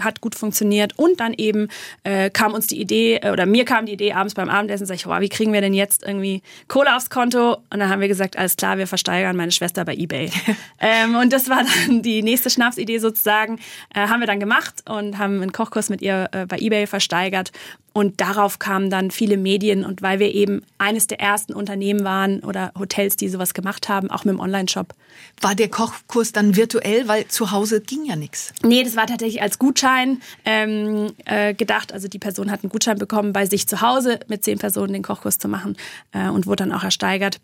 hat 0.00 0.20
gut 0.20 0.34
funktioniert. 0.34 0.98
Und 0.98 1.20
dann 1.20 1.34
eben 1.34 1.68
äh, 2.04 2.30
kam 2.30 2.52
uns 2.52 2.66
die 2.66 2.80
Idee, 2.80 3.16
äh, 3.22 3.30
oder 3.30 3.46
mir 3.46 3.64
kam 3.64 3.86
die 3.86 3.92
Idee 3.92 4.12
abends 4.12 4.34
beim 4.34 4.48
Abendessen, 4.48 4.86
sag 4.86 4.96
ich, 4.96 5.06
wow, 5.06 5.20
wie 5.20 5.28
kriegen 5.28 5.52
wir 5.52 5.60
denn 5.60 5.74
jetzt 5.74 6.02
irgendwie 6.02 6.42
Kohle 6.68 6.96
aufs 6.96 7.10
Konto? 7.10 7.58
Und 7.70 7.80
dann 7.80 7.88
haben 7.88 8.00
wir 8.00 8.08
gesagt, 8.08 8.36
alles 8.36 8.56
klar, 8.56 8.78
wir 8.78 8.86
versteigern 8.86 9.36
meine 9.36 9.52
Schwester 9.52 9.84
bei 9.84 9.94
Ebay. 9.94 10.30
ähm, 10.80 11.16
und 11.16 11.32
das 11.32 11.48
war 11.48 11.64
dann 11.64 12.02
die 12.02 12.22
nächste 12.22 12.50
Schnapsidee 12.50 12.98
sozusagen. 12.98 13.58
Äh, 13.94 14.08
haben 14.08 14.20
wir 14.20 14.26
dann 14.26 14.40
gemacht 14.40 14.82
und 14.88 15.18
haben 15.18 15.40
einen 15.40 15.52
Kochkurs 15.52 15.90
mit 15.90 16.02
ihr 16.02 16.28
äh, 16.32 16.46
bei 16.46 16.58
Ebay 16.58 16.86
versteigert. 16.86 17.52
Und 17.92 18.20
darauf 18.20 18.58
kamen 18.58 18.88
dann 18.88 19.10
viele 19.10 19.36
Medien. 19.36 19.84
Und 19.84 20.00
weil 20.00 20.20
wir 20.20 20.32
eben 20.32 20.62
eines 20.78 21.06
der 21.06 21.20
ersten 21.20 21.52
Unternehmen 21.52 22.04
waren 22.04 22.40
oder 22.40 22.72
Hotels, 22.78 23.16
die 23.16 23.28
sowas 23.28 23.52
gemacht 23.52 23.88
haben, 23.88 24.10
auch 24.10 24.24
mit 24.24 24.34
dem 24.34 24.40
Online-Shop. 24.40 24.94
War 25.40 25.54
der 25.54 25.68
Kochkurs 25.68 26.32
dann 26.32 26.56
virtuell, 26.56 27.08
weil 27.08 27.26
zu 27.26 27.50
Hause 27.50 27.80
ging 27.80 28.04
ja 28.04 28.14
nichts? 28.14 28.52
Nee, 28.62 28.84
das 28.84 28.94
war 28.96 29.06
tatsächlich 29.06 29.42
als 29.42 29.58
Gutschein 29.58 30.20
ähm, 30.44 31.12
äh, 31.24 31.52
gedacht. 31.54 31.92
Also 31.92 32.06
die 32.06 32.18
Person 32.18 32.50
hat 32.50 32.62
einen 32.62 32.70
Gutschein 32.70 32.98
bekommen, 32.98 33.32
bei 33.32 33.46
sich 33.46 33.66
zu 33.66 33.80
Hause 33.80 34.20
mit 34.28 34.44
zehn 34.44 34.58
Personen 34.58 34.92
den 34.92 35.02
Kochkurs 35.02 35.38
zu 35.38 35.48
machen 35.48 35.76
äh, 36.12 36.28
und 36.28 36.46
wurde 36.46 36.64
dann 36.64 36.72
auch 36.72 36.84
ersteigert. 36.84 37.40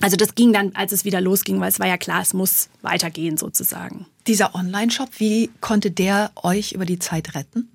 Also 0.00 0.16
das 0.16 0.34
ging 0.34 0.52
dann, 0.52 0.74
als 0.74 0.92
es 0.92 1.04
wieder 1.04 1.20
losging, 1.20 1.60
weil 1.60 1.68
es 1.68 1.78
war 1.78 1.86
ja 1.86 1.96
klar, 1.96 2.22
es 2.22 2.32
muss 2.32 2.68
weitergehen 2.80 3.36
sozusagen. 3.36 4.06
Dieser 4.26 4.54
Online-Shop, 4.54 5.08
wie 5.18 5.50
konnte 5.60 5.90
der 5.90 6.30
euch 6.42 6.72
über 6.72 6.86
die 6.86 6.98
Zeit 6.98 7.34
retten? 7.34 7.71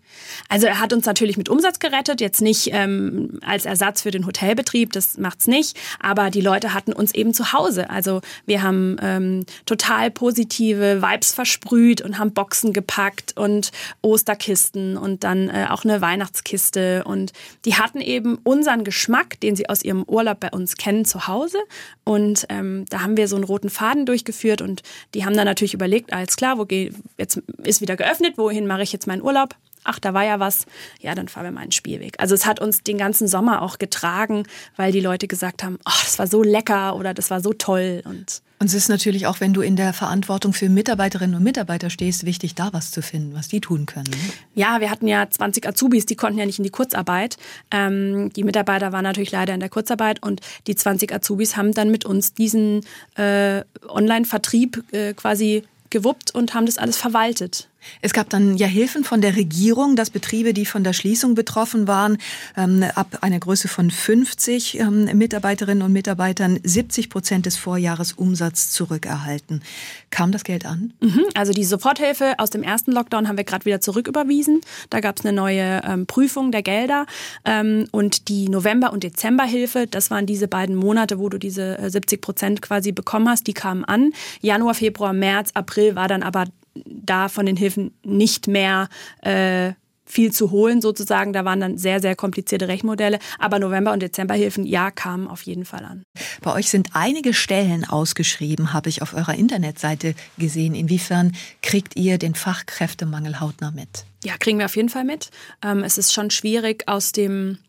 Also 0.50 0.68
er 0.68 0.80
hat 0.80 0.94
uns 0.94 1.06
natürlich 1.06 1.38
mit 1.38 1.50
Umsatz 1.50 1.80
gerettet, 1.80 2.22
jetzt 2.22 2.42
nicht 2.42 2.70
ähm, 2.72 3.40
als 3.46 3.66
Ersatz 3.66 4.02
für 4.02 4.12
den 4.12 4.26
Hotelbetrieb, 4.26 4.94
das 4.94 5.18
macht's 5.18 5.48
nicht, 5.48 5.78
aber 6.00 6.30
die 6.30 6.42
Leute 6.42 6.74
hatten 6.74 6.94
uns 6.94 7.14
eben 7.14 7.34
zu 7.34 7.54
Hause. 7.54 7.90
Also 7.90 8.22
wir 8.46 8.62
haben 8.62 8.98
ähm, 9.02 9.46
total 9.66 10.12
positive 10.12 11.02
Vibes 11.02 11.34
versprüht 11.34 12.02
und 12.02 12.18
haben 12.18 12.34
Boxen 12.34 12.74
gepackt 12.74 13.38
und 13.38 13.72
Osterkisten 14.02 14.98
und 14.98 15.24
dann 15.24 15.50
äh, 15.50 15.68
auch 15.70 15.84
eine 15.84 16.02
Weihnachtskiste 16.02 17.04
und 17.04 17.34
die 17.66 17.76
hatten 17.76 18.02
eben 18.02 18.38
unseren 18.44 18.84
Geschmack, 18.84 19.40
den 19.42 19.56
sie 19.56 19.70
aus 19.70 19.84
ihrem 19.84 20.04
Urlaub 20.04 20.40
bei 20.40 20.50
uns 20.50 20.76
kennen, 20.78 21.06
zu 21.06 21.28
Hause 21.28 21.58
und 22.04 22.46
ähm, 22.50 22.86
da 22.90 23.02
haben 23.02 23.18
wir 23.18 23.28
so 23.28 23.36
einen 23.36 23.46
roten 23.46 23.70
Faden 23.70 24.06
durchgeführt 24.06 24.62
und 24.62 24.82
die 25.14 25.26
haben 25.26 25.36
dann 25.36 25.46
natürlich 25.46 25.74
überlegt, 25.74 26.14
alles 26.14 26.36
klar, 26.36 26.58
wo 26.58 26.66
geh, 26.66 26.92
jetzt 27.18 27.42
ist 27.64 27.82
wieder 27.82 27.96
geöffnet, 27.96 28.38
wohin 28.38 28.68
mache 28.68 28.84
ich 28.84 28.94
jetzt 28.94 29.08
meinen 29.08 29.22
Urlaub? 29.22 29.56
Ach, 29.88 30.00
da 30.00 30.14
war 30.14 30.24
ja 30.24 30.40
was, 30.40 30.66
ja, 31.02 31.16
dann 31.16 31.28
fahren 31.28 31.46
wir 31.46 31.52
mal 31.52 31.62
einen 31.62 31.72
Spielweg. 31.72 32.16
Also 32.20 32.36
es 32.36 32.46
hat 32.46 32.60
uns 32.60 32.84
den 32.84 32.98
ganzen 32.98 33.28
Sommer 33.28 33.62
auch 33.62 33.80
getragen, 33.80 34.44
weil 34.76 34.92
die 34.92 35.00
Leute 35.00 35.28
gesagt 35.28 35.64
haben, 35.64 35.80
ach, 35.86 36.04
das 36.04 36.20
war 36.20 36.28
so 36.28 36.44
lecker 36.44 36.96
oder 36.96 37.14
das 37.14 37.32
war 37.32 37.42
so 37.42 37.54
toll 37.54 38.02
und 38.06 38.42
und 38.60 38.68
es 38.68 38.74
ist 38.74 38.90
natürlich 38.90 39.28
auch, 39.28 39.40
wenn 39.40 39.54
du 39.54 39.62
in 39.62 39.76
der 39.76 39.94
Verantwortung 39.94 40.52
für 40.52 40.68
Mitarbeiterinnen 40.68 41.36
und 41.36 41.44
Mitarbeiter 41.44 41.92
stehst, 41.92 42.26
wichtig, 42.26 42.56
da 42.56 42.74
was 42.74 42.90
zu 42.90 43.04
finden, 43.04 43.36
was 43.36 43.48
die 43.48 43.62
tun 43.62 43.86
können. 43.86 44.10
Ne? 44.10 44.18
Ja, 44.56 44.82
wir 44.82 44.90
hatten 44.90 45.08
ja 45.08 45.30
20 45.30 45.68
Azubis, 45.68 46.08
die 46.08 46.16
konnten 46.16 46.40
ja 46.40 46.46
nicht 46.46 46.58
in 46.58 46.64
die 46.64 46.72
Kurzarbeit. 46.72 47.38
Ähm, 47.70 48.32
die 48.34 48.44
Mitarbeiter 48.44 48.92
waren 48.92 49.04
natürlich 49.04 49.32
leider 49.32 49.54
in 49.54 49.60
der 49.60 49.70
Kurzarbeit 49.70 50.24
und 50.24 50.42
die 50.66 50.74
20 50.74 51.14
Azubis 51.14 51.56
haben 51.56 51.72
dann 51.74 51.92
mit 51.92 52.04
uns 52.04 52.34
diesen 52.34 52.82
äh, 53.16 53.62
Online-Vertrieb 53.88 54.84
äh, 54.92 55.14
quasi 55.14 55.64
gewuppt 55.92 56.34
und 56.34 56.54
haben 56.54 56.66
das 56.66 56.80
alles 56.80 56.98
verwaltet. 56.98 57.70
Es 58.02 58.14
gab 58.14 58.30
dann 58.30 58.58
ja 58.58 58.68
Hilfen 58.68 59.04
von 59.04 59.22
der 59.22 59.36
Regierung, 59.36 59.96
dass 59.96 60.10
Betriebe, 60.10 60.54
die 60.54 60.66
von 60.66 60.84
der 60.84 60.94
Schließung 60.94 61.36
betroffen 61.36 61.88
waren, 61.88 62.18
ähm, 62.56 62.84
ab 62.96 63.20
einer 63.22 63.40
Größe 63.40 63.68
von 63.68 63.92
50 63.92 64.80
ähm, 64.80 65.06
Mitarbeiterinnen 65.18 65.84
und 65.84 65.94
Mitarbeitern 65.94 66.60
70 66.64 67.10
Prozent 67.10 67.46
des 67.46 67.58
Vorjahresumsatzes 67.58 68.72
zurückerhalten. 68.72 69.62
Kam 70.10 70.32
das 70.32 70.44
Geld 70.44 70.66
an? 70.66 70.94
Mhm, 71.02 71.26
also 71.34 71.52
die 71.52 71.64
Soforthilfe 71.64 72.36
aus 72.38 72.50
dem 72.50 72.64
ersten 72.64 72.92
Lockdown 72.92 73.28
haben 73.28 73.38
wir 73.38 73.44
gerade 73.44 73.66
wieder 73.66 73.82
zurücküberwiesen. 73.82 74.62
Da 74.90 75.00
gab 75.00 75.20
es 75.20 75.26
eine 75.26 75.36
neue 75.36 75.82
ähm, 75.84 76.06
Prüfung 76.06 76.52
der 76.52 76.62
Gelder. 76.62 77.06
Ähm, 77.46 77.88
und 77.92 78.30
die 78.30 78.50
November- 78.50 78.94
und 78.94 79.04
Dezemberhilfe, 79.04 79.88
das 79.88 80.12
waren 80.12 80.26
diese 80.26 80.48
beiden 80.48 80.76
Monate, 80.76 81.20
wo 81.20 81.30
du 81.30 81.38
diese 81.38 81.78
70 81.90 82.18
äh, 82.18 82.22
Prozent 82.22 82.62
quasi 82.62 82.92
bekommen 82.92 83.30
hast, 83.30 83.48
die 83.48 83.54
kamen 83.54 83.86
an. 83.86 84.12
Januar, 84.42 84.74
Februar, 84.74 85.14
März, 85.14 85.52
April 85.54 85.96
war 85.96 86.08
dann 86.08 86.24
aber 86.24 86.46
da 86.86 87.30
von 87.30 87.46
den 87.46 87.58
Hilfen 87.58 87.92
nicht 88.04 88.48
mehr 88.48 88.90
äh, 89.22 89.74
viel 90.08 90.32
zu 90.32 90.52
holen 90.52 90.82
sozusagen. 90.82 91.34
Da 91.34 91.46
waren 91.46 91.60
dann 91.60 91.78
sehr, 91.78 92.00
sehr 92.00 92.16
komplizierte 92.16 92.68
Rechenmodelle. 92.68 93.20
Aber 93.40 93.60
November- 93.60 93.94
und 93.94 94.02
Dezemberhilfen, 94.02 94.66
ja, 94.66 94.90
kamen 94.90 95.28
auf 95.28 95.42
jeden 95.44 95.66
Fall 95.66 95.86
an. 95.86 96.04
Bei 96.42 96.54
euch 96.54 96.70
sind 96.70 96.90
einige 96.94 97.34
Stellen 97.34 97.86
ausgeschrieben, 97.86 98.74
habe 98.74 98.90
ich 98.90 99.02
auf 99.02 99.14
eurer 99.14 99.36
Internetseite 99.36 100.16
gesehen. 100.38 100.74
Inwiefern 100.74 101.36
kriegt 101.62 101.96
ihr 101.96 102.18
den 102.18 102.36
Fachkräftemangel 102.36 103.40
hautnah 103.40 103.72
mit? 103.72 104.06
Ja, 104.24 104.38
kriegen 104.38 104.58
wir 104.58 104.66
auf 104.66 104.76
jeden 104.76 104.90
Fall 104.90 105.04
mit. 105.04 105.30
Ähm, 105.64 105.84
es 105.84 105.98
ist 105.98 106.14
schon 106.14 106.32
schwierig, 106.32 106.88
aus 106.88 107.12
dem 107.12 107.60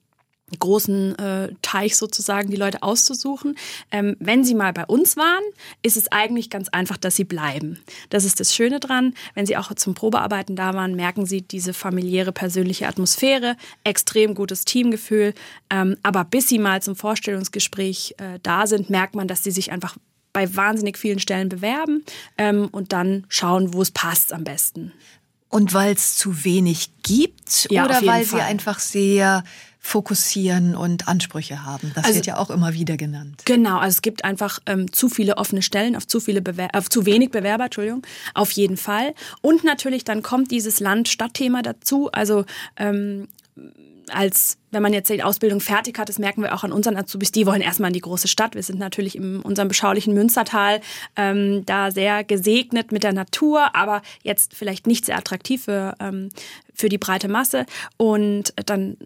großen 0.59 1.19
äh, 1.19 1.53
Teich 1.63 1.97
sozusagen 1.97 2.51
die 2.51 2.57
Leute 2.57 2.83
auszusuchen. 2.83 3.57
Ähm, 3.91 4.17
wenn 4.19 4.45
sie 4.45 4.55
mal 4.55 4.73
bei 4.73 4.87
uns 4.87 5.17
waren, 5.17 5.43
ist 5.83 5.97
es 5.97 6.11
eigentlich 6.11 6.51
ganz 6.51 6.69
einfach, 6.69 6.97
dass 6.97 7.17
sie 7.17 7.25
bleiben. 7.25 7.79
Das 8.11 8.25
ist 8.25 8.41
das 8.41 8.55
Schöne 8.55 8.81
dran. 8.81 9.15
Wenn 9.35 9.47
sie 9.47 9.57
auch 9.57 9.73
zum 9.75 9.95
Probearbeiten 9.95 10.57
da 10.57 10.75
waren, 10.75 10.95
merken 10.95 11.27
sie 11.27 11.43
diese 11.43 11.75
familiäre, 11.75 12.33
persönliche 12.33 12.89
Atmosphäre, 12.89 13.57
extrem 13.85 14.35
gutes 14.35 14.65
Teamgefühl. 14.65 15.35
Ähm, 15.71 15.97
aber 16.03 16.25
bis 16.25 16.49
sie 16.49 16.59
mal 16.59 16.83
zum 16.83 16.97
Vorstellungsgespräch 16.97 18.15
äh, 18.19 18.39
da 18.43 18.67
sind, 18.67 18.91
merkt 18.91 19.15
man, 19.15 19.29
dass 19.29 19.45
sie 19.45 19.51
sich 19.51 19.73
einfach 19.73 19.97
bei 20.33 20.55
wahnsinnig 20.55 20.99
vielen 20.99 21.19
Stellen 21.19 21.49
bewerben 21.49 22.05
ähm, 22.37 22.69
und 22.71 22.93
dann 22.93 23.25
schauen, 23.29 23.75
wo 23.75 23.83
es 23.83 23.91
passt 23.91 24.33
am 24.33 24.45
besten. 24.45 24.93
Und 25.51 25.73
weil 25.73 25.95
es 25.95 26.15
zu 26.17 26.45
wenig 26.45 26.91
gibt 27.03 27.69
ja, 27.71 27.87
oder 27.87 27.95
weil 27.97 28.25
Fall. 28.25 28.25
sie 28.25 28.41
einfach 28.41 28.79
sehr 28.79 29.45
fokussieren 29.81 30.75
und 30.75 31.09
Ansprüche 31.09 31.65
haben. 31.65 31.93
Das 31.95 32.05
also, 32.05 32.17
wird 32.17 32.27
ja 32.27 32.37
auch 32.37 32.51
immer 32.51 32.75
wieder 32.75 32.97
genannt. 32.97 33.43
Genau, 33.45 33.79
also 33.79 33.97
es 33.97 34.03
gibt 34.03 34.25
einfach 34.25 34.59
ähm, 34.67 34.93
zu 34.93 35.09
viele 35.09 35.39
offene 35.39 35.63
Stellen 35.63 35.97
auf 35.97 36.07
zu 36.07 36.21
viele 36.21 36.43
Bewer 36.43 36.69
auf 36.75 36.89
zu 36.91 37.07
wenig 37.07 37.31
Bewerber, 37.31 37.65
Entschuldigung, 37.65 38.03
auf 38.35 38.51
jeden 38.53 38.77
Fall. 38.77 39.15
Und 39.41 39.65
natürlich 39.65 40.05
dann 40.05 40.23
kommt 40.23 40.51
dieses 40.51 40.81
Land-Stadt-Thema 40.81 41.63
dazu. 41.63 42.11
Also 42.13 42.45
ähm, 42.77 43.29
als 44.11 44.59
wenn 44.71 44.83
man 44.83 44.93
jetzt 44.93 45.09
die 45.11 45.23
Ausbildung 45.23 45.61
fertig 45.61 45.99
hat, 45.99 46.09
das 46.09 46.19
merken 46.19 46.43
wir 46.43 46.55
auch 46.55 46.65
an 46.65 46.73
unseren 46.73 46.97
Azubis, 46.97 47.33
die 47.33 47.47
wollen 47.47 47.61
erstmal 47.61 47.91
in 47.91 47.95
die 47.95 48.01
große 48.01 48.29
Stadt. 48.29 48.55
Wir 48.55 48.63
sind 48.63 48.79
natürlich 48.79 49.17
in 49.17 49.41
unserem 49.41 49.69
beschaulichen 49.69 50.15
Münstertal 50.15 50.81
ähm, 51.17 51.65
da 51.67 51.91
sehr 51.91 52.25
gesegnet 52.25 52.93
mit 52.93 53.03
der 53.03 53.13
Natur, 53.13 53.75
aber 53.75 54.03
jetzt 54.23 54.55
vielleicht 54.55 54.87
nicht 54.87 55.07
sehr 55.07 55.17
attraktiv 55.17 55.65
für, 55.65 55.95
ähm, 56.01 56.29
für 56.75 56.89
die 56.89 56.99
breite 56.99 57.29
Masse. 57.29 57.67
Und 57.97 58.53
dann 58.67 58.97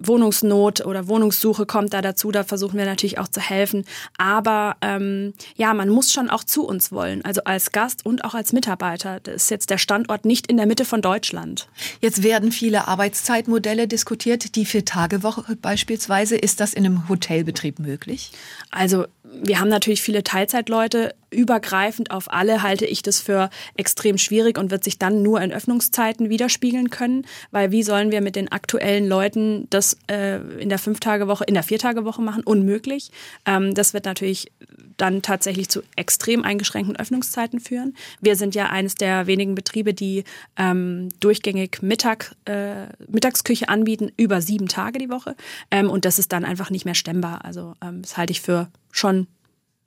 Wohnungsnot 0.00 0.84
oder 0.84 1.08
Wohnungssuche 1.08 1.66
kommt 1.66 1.92
da 1.92 2.00
dazu, 2.00 2.30
da 2.30 2.42
versuchen 2.42 2.78
wir 2.78 2.86
natürlich 2.86 3.18
auch 3.18 3.28
zu 3.28 3.40
helfen. 3.40 3.84
Aber 4.16 4.76
ähm, 4.80 5.34
ja, 5.56 5.74
man 5.74 5.88
muss 5.88 6.12
schon 6.12 6.30
auch 6.30 6.42
zu 6.42 6.66
uns 6.66 6.90
wollen, 6.90 7.24
also 7.24 7.42
als 7.44 7.72
Gast 7.72 8.04
und 8.06 8.24
auch 8.24 8.34
als 8.34 8.52
Mitarbeiter. 8.52 9.20
Das 9.20 9.34
ist 9.36 9.50
jetzt 9.50 9.70
der 9.70 9.78
Standort 9.78 10.24
nicht 10.24 10.46
in 10.46 10.56
der 10.56 10.66
Mitte 10.66 10.84
von 10.84 11.02
Deutschland. 11.02 11.68
Jetzt 12.00 12.22
werden 12.22 12.50
viele 12.50 12.88
Arbeitszeitmodelle 12.88 13.86
diskutiert, 13.86 14.56
die 14.56 14.64
für 14.64 14.84
Tage 14.84 15.09
Tagewoche 15.10 15.56
beispielsweise. 15.56 16.36
Ist 16.36 16.60
das 16.60 16.72
in 16.72 16.86
einem 16.86 17.08
Hotelbetrieb 17.08 17.78
möglich? 17.78 18.30
Also 18.70 19.06
wir 19.24 19.60
haben 19.60 19.68
natürlich 19.68 20.02
viele 20.02 20.22
Teilzeitleute. 20.22 21.14
Übergreifend 21.30 22.10
auf 22.10 22.32
alle 22.32 22.62
halte 22.62 22.86
ich 22.86 23.02
das 23.02 23.20
für 23.20 23.50
extrem 23.76 24.18
schwierig 24.18 24.58
und 24.58 24.70
wird 24.70 24.84
sich 24.84 24.98
dann 24.98 25.22
nur 25.22 25.40
in 25.40 25.52
Öffnungszeiten 25.52 26.28
widerspiegeln 26.28 26.90
können. 26.90 27.26
Weil 27.50 27.70
wie 27.70 27.82
sollen 27.82 28.10
wir 28.10 28.20
mit 28.20 28.36
den 28.36 28.50
aktuellen 28.50 29.06
Leuten 29.06 29.66
das 29.70 29.96
äh, 30.10 30.38
in 30.60 30.68
der 30.68 30.78
Fünf-Tage-Woche, 30.78 31.44
in 31.44 31.54
der 31.54 31.62
Vier-Tage-Woche 31.62 32.22
machen? 32.22 32.42
Unmöglich. 32.42 33.10
Ähm, 33.46 33.74
das 33.74 33.94
wird 33.94 34.04
natürlich 34.04 34.50
dann 34.96 35.22
tatsächlich 35.22 35.68
zu 35.68 35.82
extrem 35.96 36.44
eingeschränkten 36.44 36.96
Öffnungszeiten 36.96 37.60
führen. 37.60 37.94
Wir 38.20 38.36
sind 38.36 38.54
ja 38.54 38.68
eines 38.68 38.94
der 38.94 39.26
wenigen 39.26 39.54
Betriebe, 39.54 39.94
die 39.94 40.24
ähm, 40.56 41.08
durchgängig 41.20 41.80
Mittag, 41.82 42.34
äh, 42.44 42.86
Mittagsküche 43.08 43.68
anbieten, 43.68 44.12
über 44.16 44.42
sieben 44.42 44.68
Tage 44.68 44.98
die 44.98 45.10
Woche. 45.10 45.36
Ähm, 45.70 45.88
und 45.88 46.04
das 46.04 46.18
ist 46.18 46.32
dann 46.32 46.44
einfach 46.44 46.70
nicht 46.70 46.84
mehr 46.84 46.94
stemmbar. 46.94 47.44
Also 47.44 47.74
ähm, 47.82 48.02
das 48.02 48.16
halte 48.16 48.32
ich 48.32 48.40
für 48.40 48.68
schon, 48.90 49.26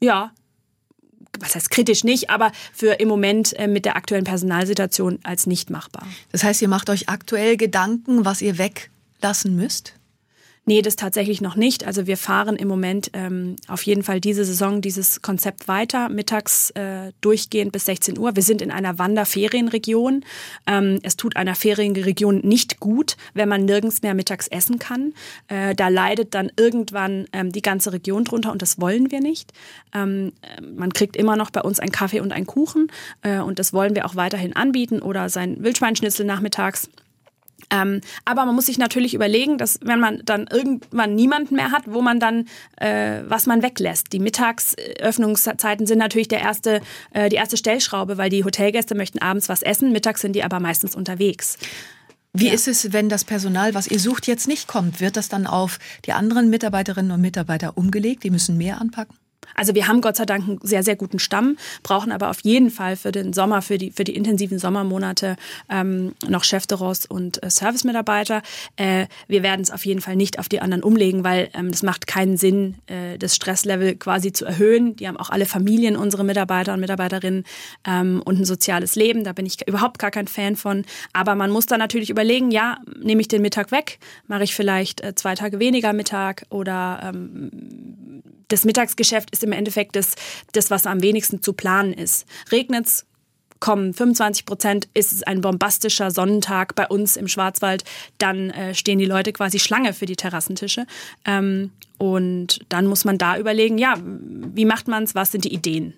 ja, 0.01 0.31
was 1.39 1.55
heißt 1.55 1.69
kritisch 1.69 2.03
nicht, 2.03 2.29
aber 2.29 2.51
für 2.73 2.99
im 2.99 3.07
Moment 3.07 3.57
äh, 3.57 3.67
mit 3.67 3.85
der 3.85 3.95
aktuellen 3.95 4.23
Personalsituation 4.23 5.19
als 5.23 5.47
nicht 5.47 5.69
machbar. 5.69 6.05
Das 6.31 6.43
heißt, 6.43 6.61
ihr 6.61 6.67
macht 6.67 6.89
euch 6.89 7.09
aktuell 7.09 7.57
Gedanken, 7.57 8.25
was 8.25 8.41
ihr 8.41 8.57
weglassen 8.57 9.55
müsst? 9.55 9.93
Nee, 10.65 10.81
das 10.81 10.95
tatsächlich 10.95 11.41
noch 11.41 11.57
nicht. 11.57 11.85
Also 11.85 12.07
wir 12.07 12.15
fahren 12.15 12.55
im 12.55 12.69
Moment 12.69 13.11
ähm, 13.11 13.57
auf 13.67 13.81
jeden 13.83 14.01
Fall 14.01 14.21
diese 14.21 14.45
Saison 14.45 14.79
dieses 14.79 15.21
Konzept 15.21 15.67
weiter, 15.67 16.07
mittags 16.07 16.69
äh, 16.71 17.11
durchgehend 17.19 17.73
bis 17.73 17.83
16 17.85 18.17
Uhr. 18.17 18.37
Wir 18.37 18.43
sind 18.43 18.61
in 18.61 18.71
einer 18.71 18.97
Wanderferienregion. 18.97 20.23
Ähm, 20.65 20.99
es 21.03 21.17
tut 21.17 21.35
einer 21.35 21.55
Ferienregion 21.55 22.39
nicht 22.45 22.79
gut, 22.79 23.17
wenn 23.33 23.49
man 23.49 23.65
nirgends 23.65 24.03
mehr 24.03 24.13
mittags 24.13 24.47
essen 24.47 24.79
kann. 24.79 25.13
Äh, 25.49 25.75
da 25.75 25.89
leidet 25.89 26.33
dann 26.33 26.49
irgendwann 26.55 27.25
ähm, 27.33 27.51
die 27.51 27.61
ganze 27.61 27.91
Region 27.91 28.23
drunter 28.23 28.53
und 28.53 28.61
das 28.61 28.79
wollen 28.79 29.11
wir 29.11 29.19
nicht. 29.19 29.51
Ähm, 29.93 30.31
man 30.61 30.93
kriegt 30.93 31.17
immer 31.17 31.35
noch 31.35 31.49
bei 31.49 31.61
uns 31.61 31.81
einen 31.81 31.91
Kaffee 31.91 32.21
und 32.21 32.31
einen 32.31 32.47
Kuchen 32.47 32.89
äh, 33.21 33.39
und 33.39 33.59
das 33.59 33.73
wollen 33.73 33.95
wir 33.95 34.05
auch 34.05 34.15
weiterhin 34.15 34.55
anbieten 34.55 35.01
oder 35.01 35.27
sein 35.27 35.61
Wildschweinschnitzel 35.61 36.25
nachmittags. 36.25 36.89
Ähm, 37.69 38.01
aber 38.25 38.45
man 38.45 38.55
muss 38.55 38.65
sich 38.67 38.77
natürlich 38.77 39.13
überlegen, 39.13 39.57
dass 39.57 39.79
wenn 39.81 39.99
man 39.99 40.21
dann 40.25 40.47
irgendwann 40.47 41.15
niemanden 41.15 41.55
mehr 41.55 41.71
hat, 41.71 41.83
wo 41.85 42.01
man 42.01 42.19
dann 42.19 42.45
äh, 42.77 43.21
was 43.27 43.45
man 43.45 43.61
weglässt. 43.61 44.13
Die 44.13 44.19
Mittagsöffnungszeiten 44.19 45.85
sind 45.87 45.99
natürlich 45.99 46.27
der 46.27 46.41
erste, 46.41 46.81
äh, 47.11 47.29
die 47.29 47.35
erste 47.35 47.57
Stellschraube, 47.57 48.17
weil 48.17 48.29
die 48.29 48.43
Hotelgäste 48.43 48.95
möchten 48.95 49.19
abends 49.19 49.49
was 49.49 49.61
essen, 49.61 49.91
mittags 49.91 50.21
sind 50.21 50.33
die 50.33 50.43
aber 50.43 50.59
meistens 50.59 50.95
unterwegs. 50.95 51.57
Wie 52.33 52.47
ja. 52.47 52.53
ist 52.53 52.67
es, 52.67 52.93
wenn 52.93 53.09
das 53.09 53.23
Personal, 53.23 53.75
was 53.75 53.87
ihr 53.87 53.99
sucht, 53.99 54.25
jetzt 54.25 54.47
nicht 54.47 54.67
kommt? 54.67 54.99
Wird 54.99 55.17
das 55.17 55.29
dann 55.29 55.45
auf 55.45 55.77
die 56.05 56.13
anderen 56.13 56.49
Mitarbeiterinnen 56.49 57.11
und 57.11 57.21
Mitarbeiter 57.21 57.77
umgelegt? 57.77 58.23
Die 58.23 58.31
müssen 58.31 58.57
mehr 58.57 58.81
anpacken? 58.81 59.15
Also 59.55 59.75
wir 59.75 59.87
haben 59.87 60.01
Gott 60.01 60.17
sei 60.17 60.25
Dank 60.25 60.47
einen 60.47 60.59
sehr, 60.63 60.83
sehr 60.83 60.95
guten 60.95 61.19
Stamm, 61.19 61.57
brauchen 61.83 62.11
aber 62.11 62.29
auf 62.29 62.41
jeden 62.41 62.69
Fall 62.69 62.95
für 62.95 63.11
den 63.11 63.33
Sommer, 63.33 63.61
für 63.61 63.77
die, 63.77 63.91
für 63.91 64.03
die 64.03 64.15
intensiven 64.15 64.59
Sommermonate 64.59 65.35
ähm, 65.69 66.13
noch 66.27 66.43
Chefteros 66.43 67.05
und 67.05 67.43
äh, 67.43 67.49
Servicemitarbeiter. 67.49 68.41
Äh, 68.75 69.07
wir 69.27 69.43
werden 69.43 69.61
es 69.61 69.71
auf 69.71 69.85
jeden 69.85 70.01
Fall 70.01 70.15
nicht 70.15 70.39
auf 70.39 70.49
die 70.49 70.61
anderen 70.61 70.83
umlegen, 70.83 71.23
weil 71.23 71.49
ähm, 71.53 71.71
das 71.71 71.83
macht 71.83 72.07
keinen 72.07 72.37
Sinn, 72.37 72.75
äh, 72.87 73.17
das 73.17 73.35
Stresslevel 73.35 73.95
quasi 73.95 74.31
zu 74.33 74.45
erhöhen. 74.45 74.95
Die 74.95 75.07
haben 75.07 75.17
auch 75.17 75.29
alle 75.29 75.45
Familien, 75.45 75.95
unsere 75.95 76.23
Mitarbeiter 76.23 76.73
und 76.73 76.79
Mitarbeiterinnen 76.79 77.43
ähm, 77.85 78.21
und 78.25 78.39
ein 78.39 78.45
soziales 78.45 78.95
Leben. 78.95 79.23
Da 79.23 79.33
bin 79.33 79.45
ich 79.45 79.67
überhaupt 79.67 79.99
gar 79.99 80.11
kein 80.11 80.27
Fan 80.27 80.55
von. 80.55 80.85
Aber 81.13 81.35
man 81.35 81.51
muss 81.51 81.65
dann 81.65 81.79
natürlich 81.79 82.09
überlegen, 82.09 82.51
ja, 82.51 82.77
nehme 83.01 83.21
ich 83.21 83.27
den 83.27 83.41
Mittag 83.41 83.71
weg, 83.71 83.99
mache 84.27 84.43
ich 84.43 84.55
vielleicht 84.55 85.01
äh, 85.01 85.15
zwei 85.15 85.35
Tage 85.35 85.59
weniger 85.59 85.93
Mittag 85.93 86.45
oder 86.49 86.99
ähm, 87.03 87.51
das 88.47 88.65
Mittagsgeschäft 88.65 89.31
ist 89.31 89.42
im 89.43 89.51
Endeffekt 89.51 89.95
das, 89.95 90.15
das, 90.53 90.71
was 90.71 90.85
am 90.85 91.01
wenigsten 91.01 91.41
zu 91.41 91.53
planen 91.53 91.93
ist. 91.93 92.25
Regnet's, 92.51 93.05
kommen 93.63 93.93
25 93.93 94.45
Prozent, 94.45 94.89
ist 94.93 95.13
es 95.13 95.23
ein 95.23 95.39
bombastischer 95.39 96.11
Sonnentag 96.11 96.75
bei 96.75 96.85
uns 96.85 97.15
im 97.15 97.29
Schwarzwald, 97.29 97.85
dann 98.17 98.49
äh, 98.49 98.75
stehen 98.75 98.99
die 98.99 99.05
Leute 99.05 99.31
quasi 99.31 99.57
Schlange 99.57 99.93
für 99.93 100.05
die 100.05 100.17
Terrassentische. 100.17 100.85
Ähm, 101.23 101.71
und 101.97 102.59
dann 102.69 102.87
muss 102.87 103.05
man 103.05 103.17
da 103.17 103.37
überlegen, 103.37 103.77
ja, 103.77 103.95
wie 104.01 104.65
macht 104.65 104.87
man 104.87 105.03
es, 105.03 105.15
was 105.15 105.31
sind 105.31 105.45
die 105.45 105.53
Ideen? 105.53 105.93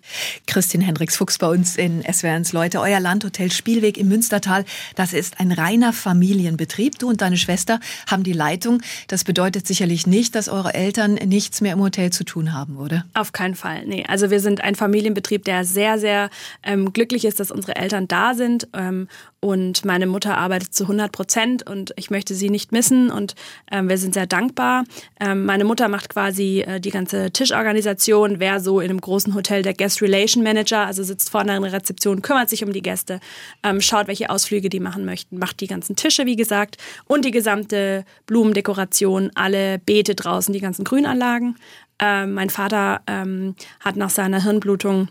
Christine 0.46 0.84
Hendricks-Fuchs 0.84 1.38
bei 1.38 1.48
uns 1.48 1.78
in 1.78 2.04
SWRs 2.04 2.54
Leute. 2.54 2.80
Euer 2.80 3.00
Landhotel 3.00 3.52
Spielweg 3.52 3.98
im 3.98 4.10
Münstertal, 4.10 4.66
das 4.96 5.14
ist 5.14 5.40
ein 5.40 5.52
reiner 5.52 5.94
Familienbetrieb. 5.94 7.00
Du 7.00 7.10
und 7.10 7.22
deine 7.22 7.38
Schwester 7.38 7.80
haben 8.08 8.24
die 8.24 8.34
Leitung. 8.34 8.82
Das 9.08 9.24
bedeutet 9.24 9.68
sicherlich 9.68 10.06
nicht, 10.06 10.36
dass 10.36 10.50
eure 10.50 10.74
Eltern 10.74 11.16
nichts 11.16 11.62
mehr 11.62 11.74
im 11.74 11.82
Hotel 11.82 12.12
zu 12.12 12.24
tun 12.24 12.54
haben, 12.54 12.78
oder? 12.78 13.06
Auf 13.14 13.32
keinen 13.32 13.56
Fall, 13.56 13.86
nee. 13.86 14.06
Also 14.08 14.30
wir 14.30 14.40
sind 14.40 14.62
ein 14.62 14.76
Familienbetrieb, 14.76 15.46
der 15.46 15.66
sehr, 15.66 15.98
sehr 15.98 16.30
ähm, 16.64 16.94
glücklich 16.94 17.26
ist, 17.26 17.40
dass 17.40 17.52
unsere 17.52 17.78
Eltern 17.78 18.08
da 18.08 18.34
sind. 18.34 18.68
Ähm, 18.74 19.08
und 19.46 19.86
meine 19.86 20.08
Mutter 20.08 20.40
arbeitet 20.40 20.74
zu 20.74 20.86
100 20.86 21.12
Prozent 21.12 21.70
und 21.70 21.94
ich 21.98 22.10
möchte 22.10 22.34
sie 22.34 22.50
nicht 22.50 22.72
missen 22.72 23.12
und 23.12 23.36
ähm, 23.72 23.88
wir 23.88 24.00
sind 24.00 24.16
sehr 24.16 24.26
dankbar. 24.26 24.86
Ähm, 25.20 25.46
meine 25.46 25.66
Mutter 25.66 25.88
macht 25.88 26.10
quasi 26.10 26.62
äh, 26.62 26.80
die 26.80 26.90
ganze 26.90 27.30
Tischorganisation, 27.30 28.40
wer 28.40 28.60
so 28.60 28.80
in 28.80 28.90
einem 28.90 29.00
großen 29.00 29.36
Hotel 29.36 29.62
der 29.62 29.76
Guest 29.76 30.02
Relation 30.02 30.44
Manager, 30.44 30.88
also 30.88 31.04
sitzt 31.04 31.30
vorne 31.30 31.56
in 31.56 31.62
der 31.62 31.74
Rezeption, 31.74 32.24
kümmert 32.24 32.50
sich 32.50 32.64
um 32.64 32.74
die 32.74 32.82
Gäste, 32.82 33.20
ähm, 33.62 33.82
schaut, 33.82 34.08
welche 34.08 34.32
Ausflüge 34.32 34.70
die 34.70 34.80
machen 34.80 35.06
möchten, 35.06 35.38
macht 35.38 35.60
die 35.62 35.68
ganzen 35.68 35.96
Tische, 35.96 36.26
wie 36.26 36.36
gesagt, 36.36 36.78
und 37.06 37.24
die 37.24 37.32
gesamte 37.32 38.04
Blumendekoration, 38.26 39.30
alle 39.36 39.78
Beete 39.78 40.16
draußen, 40.16 40.54
die 40.54 40.60
ganzen 40.60 40.84
Grünanlagen. 40.84 41.56
Ähm, 42.00 42.34
mein 42.34 42.50
Vater 42.50 43.02
ähm, 43.06 43.54
hat 43.80 43.96
nach 43.96 44.10
seiner 44.10 44.42
Hirnblutung 44.42 45.10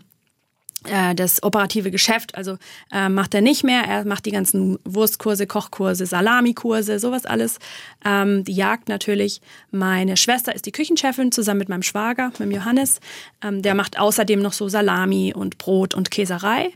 das 1.15 1.43
operative 1.43 1.91
Geschäft, 1.91 2.35
also 2.35 2.57
äh, 2.91 3.09
macht 3.09 3.33
er 3.33 3.41
nicht 3.41 3.63
mehr. 3.63 3.83
Er 3.83 4.05
macht 4.05 4.25
die 4.25 4.31
ganzen 4.31 4.77
Wurstkurse, 4.83 5.47
Kochkurse, 5.47 6.05
Salamikurse, 6.05 6.99
sowas 6.99 7.25
alles. 7.25 7.59
Ähm, 8.03 8.43
die 8.43 8.53
Jagd 8.53 8.89
natürlich. 8.89 9.41
Meine 9.71 10.17
Schwester 10.17 10.55
ist 10.55 10.65
die 10.65 10.71
Küchenchefin 10.71 11.31
zusammen 11.31 11.59
mit 11.59 11.69
meinem 11.69 11.83
Schwager, 11.83 12.27
mit 12.29 12.39
dem 12.39 12.51
Johannes. 12.51 12.99
Ähm, 13.43 13.61
der 13.61 13.75
macht 13.75 13.99
außerdem 13.99 14.41
noch 14.41 14.53
so 14.53 14.67
Salami 14.67 15.33
und 15.35 15.57
Brot 15.57 15.93
und 15.93 16.11
Käserei. 16.11 16.71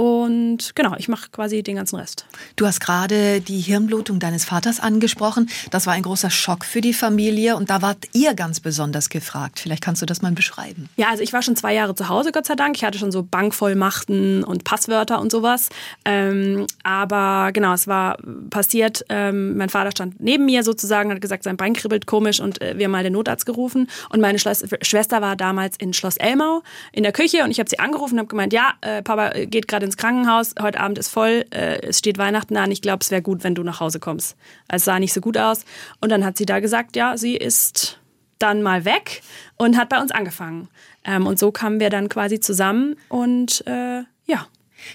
Und 0.00 0.74
genau, 0.76 0.94
ich 0.96 1.08
mache 1.08 1.28
quasi 1.30 1.62
den 1.62 1.76
ganzen 1.76 1.96
Rest. 1.96 2.24
Du 2.56 2.66
hast 2.66 2.80
gerade 2.80 3.42
die 3.42 3.60
Hirnblutung 3.60 4.18
deines 4.18 4.46
Vaters 4.46 4.80
angesprochen. 4.80 5.50
Das 5.70 5.86
war 5.86 5.92
ein 5.92 6.02
großer 6.02 6.30
Schock 6.30 6.64
für 6.64 6.80
die 6.80 6.94
Familie 6.94 7.54
und 7.54 7.68
da 7.68 7.82
wart 7.82 7.98
ihr 8.14 8.32
ganz 8.32 8.60
besonders 8.60 9.10
gefragt. 9.10 9.60
Vielleicht 9.60 9.84
kannst 9.84 10.00
du 10.00 10.06
das 10.06 10.22
mal 10.22 10.32
beschreiben. 10.32 10.88
Ja, 10.96 11.10
also 11.10 11.22
ich 11.22 11.34
war 11.34 11.42
schon 11.42 11.54
zwei 11.54 11.74
Jahre 11.74 11.94
zu 11.94 12.08
Hause, 12.08 12.32
Gott 12.32 12.46
sei 12.46 12.54
Dank. 12.54 12.78
Ich 12.78 12.84
hatte 12.84 12.98
schon 12.98 13.12
so 13.12 13.22
Bankvollmachten 13.22 14.42
und 14.42 14.64
Passwörter 14.64 15.20
und 15.20 15.30
sowas. 15.30 15.68
Ähm, 16.06 16.66
aber 16.82 17.50
genau, 17.52 17.74
es 17.74 17.86
war 17.86 18.16
passiert. 18.48 19.04
Ähm, 19.10 19.58
mein 19.58 19.68
Vater 19.68 19.90
stand 19.90 20.18
neben 20.18 20.46
mir 20.46 20.64
sozusagen, 20.64 21.10
hat 21.10 21.20
gesagt, 21.20 21.42
sein 21.42 21.58
Bein 21.58 21.74
kribbelt 21.74 22.06
komisch 22.06 22.40
und 22.40 22.62
äh, 22.62 22.78
wir 22.78 22.86
haben 22.86 22.92
mal 22.92 23.04
den 23.04 23.12
Notarzt 23.12 23.44
gerufen. 23.44 23.86
Und 24.08 24.22
meine 24.22 24.38
Schloss 24.38 24.64
Schwester 24.80 25.20
war 25.20 25.36
damals 25.36 25.76
in 25.76 25.92
Schloss 25.92 26.16
Elmau 26.16 26.62
in 26.92 27.02
der 27.02 27.12
Küche 27.12 27.44
und 27.44 27.50
ich 27.50 27.58
habe 27.58 27.68
sie 27.68 27.78
angerufen 27.78 28.14
und 28.14 28.20
habe 28.20 28.28
gemeint, 28.28 28.54
ja, 28.54 28.72
äh, 28.80 29.02
Papa 29.02 29.32
geht 29.44 29.68
gerade 29.68 29.89
ins 29.90 29.96
Krankenhaus, 29.96 30.54
heute 30.60 30.78
Abend 30.78 30.98
ist 30.98 31.08
voll, 31.08 31.44
äh, 31.50 31.80
es 31.82 31.98
steht 31.98 32.16
Weihnachten 32.16 32.56
an, 32.56 32.70
ich 32.70 32.80
glaube, 32.80 33.00
es 33.02 33.10
wäre 33.10 33.22
gut, 33.22 33.42
wenn 33.42 33.56
du 33.56 33.64
nach 33.64 33.80
Hause 33.80 33.98
kommst. 33.98 34.36
Es 34.68 34.84
sah 34.84 35.00
nicht 35.00 35.12
so 35.12 35.20
gut 35.20 35.36
aus. 35.36 35.64
Und 36.00 36.10
dann 36.10 36.24
hat 36.24 36.36
sie 36.36 36.46
da 36.46 36.60
gesagt, 36.60 36.94
ja, 36.94 37.16
sie 37.16 37.36
ist 37.36 37.98
dann 38.38 38.62
mal 38.62 38.84
weg 38.84 39.22
und 39.56 39.76
hat 39.76 39.88
bei 39.88 40.00
uns 40.00 40.12
angefangen. 40.12 40.68
Ähm, 41.04 41.26
und 41.26 41.40
so 41.40 41.50
kamen 41.50 41.80
wir 41.80 41.90
dann 41.90 42.08
quasi 42.08 42.38
zusammen 42.38 42.94
und 43.08 43.66
äh, 43.66 44.02
ja. 44.26 44.46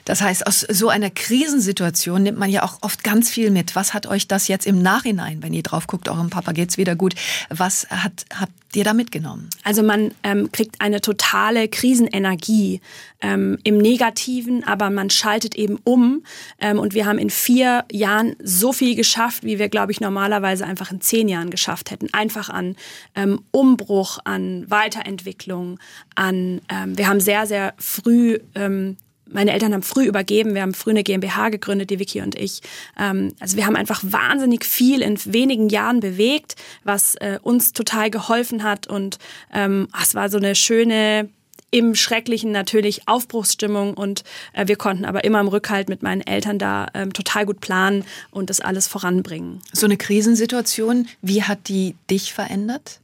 Das 0.05 0.21
heißt, 0.21 0.45
aus 0.47 0.61
so 0.61 0.89
einer 0.89 1.09
Krisensituation 1.09 2.23
nimmt 2.23 2.37
man 2.37 2.49
ja 2.49 2.63
auch 2.63 2.77
oft 2.81 3.03
ganz 3.03 3.29
viel 3.29 3.51
mit. 3.51 3.75
Was 3.75 3.93
hat 3.93 4.07
euch 4.07 4.27
das 4.27 4.47
jetzt 4.47 4.65
im 4.65 4.81
Nachhinein, 4.81 5.41
wenn 5.41 5.53
ihr 5.53 5.63
drauf 5.63 5.87
guckt, 5.87 6.09
eurem 6.09 6.29
Papa 6.29 6.51
geht's 6.51 6.77
wieder 6.77 6.95
gut, 6.95 7.15
was 7.49 7.87
hat, 7.89 8.25
habt 8.39 8.53
ihr 8.75 8.83
da 8.83 8.93
mitgenommen? 8.93 9.49
Also 9.63 9.83
man 9.83 10.11
ähm, 10.23 10.51
kriegt 10.51 10.81
eine 10.81 11.01
totale 11.01 11.67
Krisenenergie 11.67 12.81
ähm, 13.21 13.57
im 13.63 13.77
Negativen, 13.77 14.63
aber 14.63 14.89
man 14.89 15.09
schaltet 15.09 15.55
eben 15.55 15.79
um. 15.83 16.23
Ähm, 16.59 16.79
und 16.79 16.93
wir 16.93 17.05
haben 17.05 17.17
in 17.17 17.29
vier 17.29 17.85
Jahren 17.91 18.35
so 18.43 18.73
viel 18.73 18.95
geschafft, 18.95 19.43
wie 19.43 19.59
wir, 19.59 19.69
glaube 19.69 19.91
ich, 19.91 20.01
normalerweise 20.01 20.65
einfach 20.65 20.91
in 20.91 21.01
zehn 21.01 21.27
Jahren 21.27 21.49
geschafft 21.49 21.91
hätten. 21.91 22.13
Einfach 22.13 22.49
an 22.49 22.75
ähm, 23.15 23.41
Umbruch, 23.51 24.19
an 24.23 24.69
Weiterentwicklung, 24.69 25.79
an 26.15 26.61
ähm, 26.69 26.97
wir 26.97 27.07
haben 27.07 27.19
sehr, 27.19 27.47
sehr 27.47 27.73
früh 27.77 28.39
ähm, 28.55 28.97
meine 29.29 29.51
Eltern 29.51 29.73
haben 29.73 29.83
früh 29.83 30.05
übergeben, 30.05 30.53
wir 30.53 30.61
haben 30.61 30.73
früh 30.73 30.91
eine 30.91 31.03
GmbH 31.03 31.49
gegründet, 31.49 31.89
die 31.89 31.99
Vicky 31.99 32.21
und 32.21 32.35
ich. 32.35 32.61
Ähm, 32.99 33.33
also 33.39 33.57
wir 33.57 33.65
haben 33.65 33.75
einfach 33.75 34.01
wahnsinnig 34.03 34.65
viel 34.65 35.01
in 35.01 35.17
wenigen 35.25 35.69
Jahren 35.69 35.99
bewegt, 35.99 36.55
was 36.83 37.15
äh, 37.15 37.39
uns 37.41 37.73
total 37.73 38.09
geholfen 38.09 38.63
hat 38.63 38.87
und 38.87 39.17
ähm, 39.53 39.87
es 40.01 40.15
war 40.15 40.29
so 40.29 40.37
eine 40.37 40.55
schöne 40.55 41.29
im 41.71 41.93
Schrecklichen 41.93 42.53
natürlich 42.53 43.07
Aufbruchsstimmung 43.07 43.95
und 43.95 44.23
äh, 44.53 44.67
wir 44.67 44.77
konnten 44.77 45.03
aber 45.03 45.25
immer 45.25 45.41
im 45.41 45.49
Rückhalt 45.49 45.89
mit 45.89 46.03
meinen 46.03 46.21
Eltern 46.21 46.57
da 46.57 46.87
ähm, 46.93 47.11
total 47.11 47.45
gut 47.45 47.59
planen 47.59 48.05
und 48.31 48.49
das 48.49 48.61
alles 48.61 48.87
voranbringen. 48.87 49.61
So 49.73 49.85
eine 49.85 49.97
Krisensituation, 49.97 51.07
wie 51.21 51.43
hat 51.43 51.67
die 51.67 51.95
dich 52.09 52.33
verändert? 52.33 53.01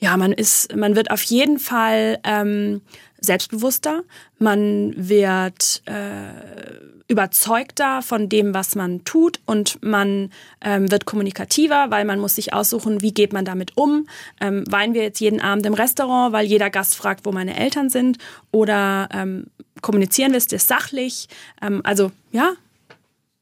Ja, 0.00 0.16
man 0.16 0.32
ist, 0.32 0.74
man 0.74 0.96
wird 0.96 1.10
auf 1.10 1.22
jeden 1.22 1.58
Fall 1.58 2.18
ähm, 2.24 2.80
selbstbewusster, 3.20 4.02
man 4.38 4.94
wird 4.96 5.82
äh, 5.86 7.08
überzeugter 7.08 8.02
von 8.02 8.28
dem, 8.28 8.54
was 8.54 8.74
man 8.74 9.02
tut 9.04 9.40
und 9.46 9.82
man 9.82 10.30
ähm, 10.60 10.90
wird 10.90 11.06
kommunikativer, 11.06 11.86
weil 11.90 12.04
man 12.04 12.20
muss 12.20 12.34
sich 12.34 12.52
aussuchen, 12.52 13.00
wie 13.00 13.12
geht 13.12 13.32
man 13.32 13.44
damit 13.44 13.76
um. 13.76 14.06
Ähm, 14.40 14.64
weinen 14.68 14.94
wir 14.94 15.02
jetzt 15.02 15.20
jeden 15.20 15.40
Abend 15.40 15.64
im 15.64 15.74
Restaurant, 15.74 16.32
weil 16.32 16.46
jeder 16.46 16.68
Gast 16.68 16.96
fragt, 16.96 17.24
wo 17.24 17.32
meine 17.32 17.58
Eltern 17.58 17.88
sind 17.88 18.18
oder 18.52 19.08
ähm, 19.12 19.46
kommunizieren 19.80 20.32
wir 20.32 20.38
es 20.38 20.66
sachlich. 20.66 21.28
Ähm, 21.62 21.80
also 21.84 22.12
ja, 22.30 22.52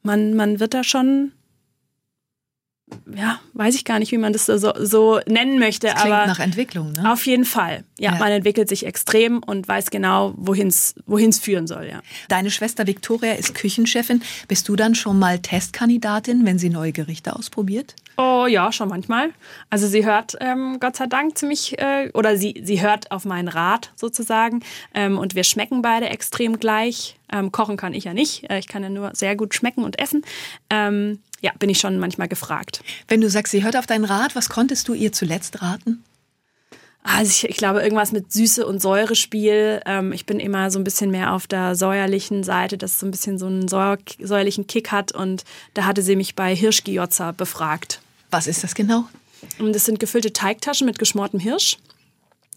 man, 0.01 0.33
man 0.33 0.61
wird 0.61 0.73
da 0.73 0.83
schon 0.83 1.33
ja, 3.13 3.39
weiß 3.53 3.75
ich 3.75 3.83
gar 3.83 3.99
nicht, 3.99 4.11
wie 4.11 4.17
man 4.17 4.31
das 4.31 4.45
so, 4.45 4.73
so 4.79 5.19
nennen 5.27 5.59
möchte. 5.59 5.87
Das 5.87 6.01
klingt 6.01 6.15
aber 6.15 6.27
nach 6.27 6.39
Entwicklung, 6.39 6.93
ne? 6.93 7.11
Auf 7.11 7.25
jeden 7.25 7.45
Fall. 7.45 7.83
Ja, 7.99 8.13
ja. 8.13 8.19
man 8.19 8.31
entwickelt 8.31 8.69
sich 8.69 8.85
extrem 8.85 9.39
und 9.39 9.67
weiß 9.67 9.89
genau, 9.89 10.33
wohin 10.37 10.67
es 10.67 11.39
führen 11.39 11.67
soll, 11.67 11.87
ja. 11.89 12.01
Deine 12.29 12.49
Schwester 12.49 12.87
Viktoria 12.87 13.33
ist 13.33 13.55
Küchenchefin. 13.55 14.21
Bist 14.47 14.69
du 14.69 14.75
dann 14.75 14.95
schon 14.95 15.19
mal 15.19 15.39
Testkandidatin, 15.39 16.45
wenn 16.45 16.59
sie 16.59 16.69
neue 16.69 16.91
Gerichte 16.93 17.35
ausprobiert? 17.35 17.95
Oh 18.17 18.45
ja, 18.47 18.71
schon 18.71 18.89
manchmal. 18.89 19.29
Also 19.69 19.87
sie 19.87 20.05
hört 20.05 20.35
ähm, 20.39 20.77
Gott 20.79 20.95
sei 20.95 21.05
Dank 21.05 21.37
ziemlich, 21.37 21.77
äh, 21.79 22.09
oder 22.13 22.35
sie, 22.35 22.61
sie 22.63 22.81
hört 22.81 23.11
auf 23.11 23.25
meinen 23.25 23.47
Rat 23.47 23.91
sozusagen. 23.95 24.63
Ähm, 24.93 25.17
und 25.17 25.35
wir 25.35 25.43
schmecken 25.43 25.81
beide 25.81 26.09
extrem 26.09 26.59
gleich. 26.59 27.17
Ähm, 27.31 27.51
kochen 27.51 27.77
kann 27.77 27.93
ich 27.93 28.05
ja 28.05 28.13
nicht. 28.13 28.49
Äh, 28.49 28.59
ich 28.59 28.67
kann 28.67 28.81
ja 28.81 28.89
nur 28.89 29.11
sehr 29.13 29.35
gut 29.35 29.53
schmecken 29.53 29.83
und 29.83 29.99
essen. 29.99 30.23
Ähm, 30.69 31.19
ja, 31.41 31.51
bin 31.59 31.69
ich 31.69 31.79
schon 31.79 31.99
manchmal 31.99 32.27
gefragt. 32.27 32.81
Wenn 33.07 33.21
du 33.21 33.29
sagst, 33.29 33.51
sie 33.51 33.63
hört 33.63 33.77
auf 33.77 33.85
deinen 33.85 34.05
Rat, 34.05 34.35
was 34.35 34.49
konntest 34.49 34.87
du 34.87 34.93
ihr 34.93 35.11
zuletzt 35.11 35.61
raten? 35.61 36.03
Also 37.03 37.29
ich, 37.29 37.49
ich 37.49 37.57
glaube, 37.57 37.81
irgendwas 37.81 38.11
mit 38.11 38.31
Süße- 38.31 38.63
und 38.63 38.81
Säurespiel. 38.81 39.81
Ähm, 39.85 40.11
ich 40.11 40.25
bin 40.25 40.39
immer 40.39 40.71
so 40.71 40.79
ein 40.79 40.83
bisschen 40.83 41.09
mehr 41.09 41.33
auf 41.33 41.47
der 41.47 41.75
säuerlichen 41.75 42.43
Seite, 42.43 42.77
dass 42.77 42.93
es 42.93 42.99
so 42.99 43.05
ein 43.05 43.11
bisschen 43.11 43.37
so 43.37 43.45
einen 43.45 43.67
säuer, 43.67 43.97
säuerlichen 44.19 44.67
Kick 44.67 44.91
hat. 44.91 45.13
Und 45.13 45.45
da 45.73 45.85
hatte 45.85 46.01
sie 46.01 46.17
mich 46.17 46.35
bei 46.35 46.53
Hirschgiozza 46.53 47.31
befragt. 47.31 48.01
Was 48.29 48.47
ist 48.47 48.63
das 48.63 48.75
genau? 48.75 49.05
Das 49.59 49.85
sind 49.85 49.99
gefüllte 49.99 50.33
Teigtaschen 50.33 50.85
mit 50.85 50.99
geschmortem 50.99 51.39
Hirsch. 51.39 51.77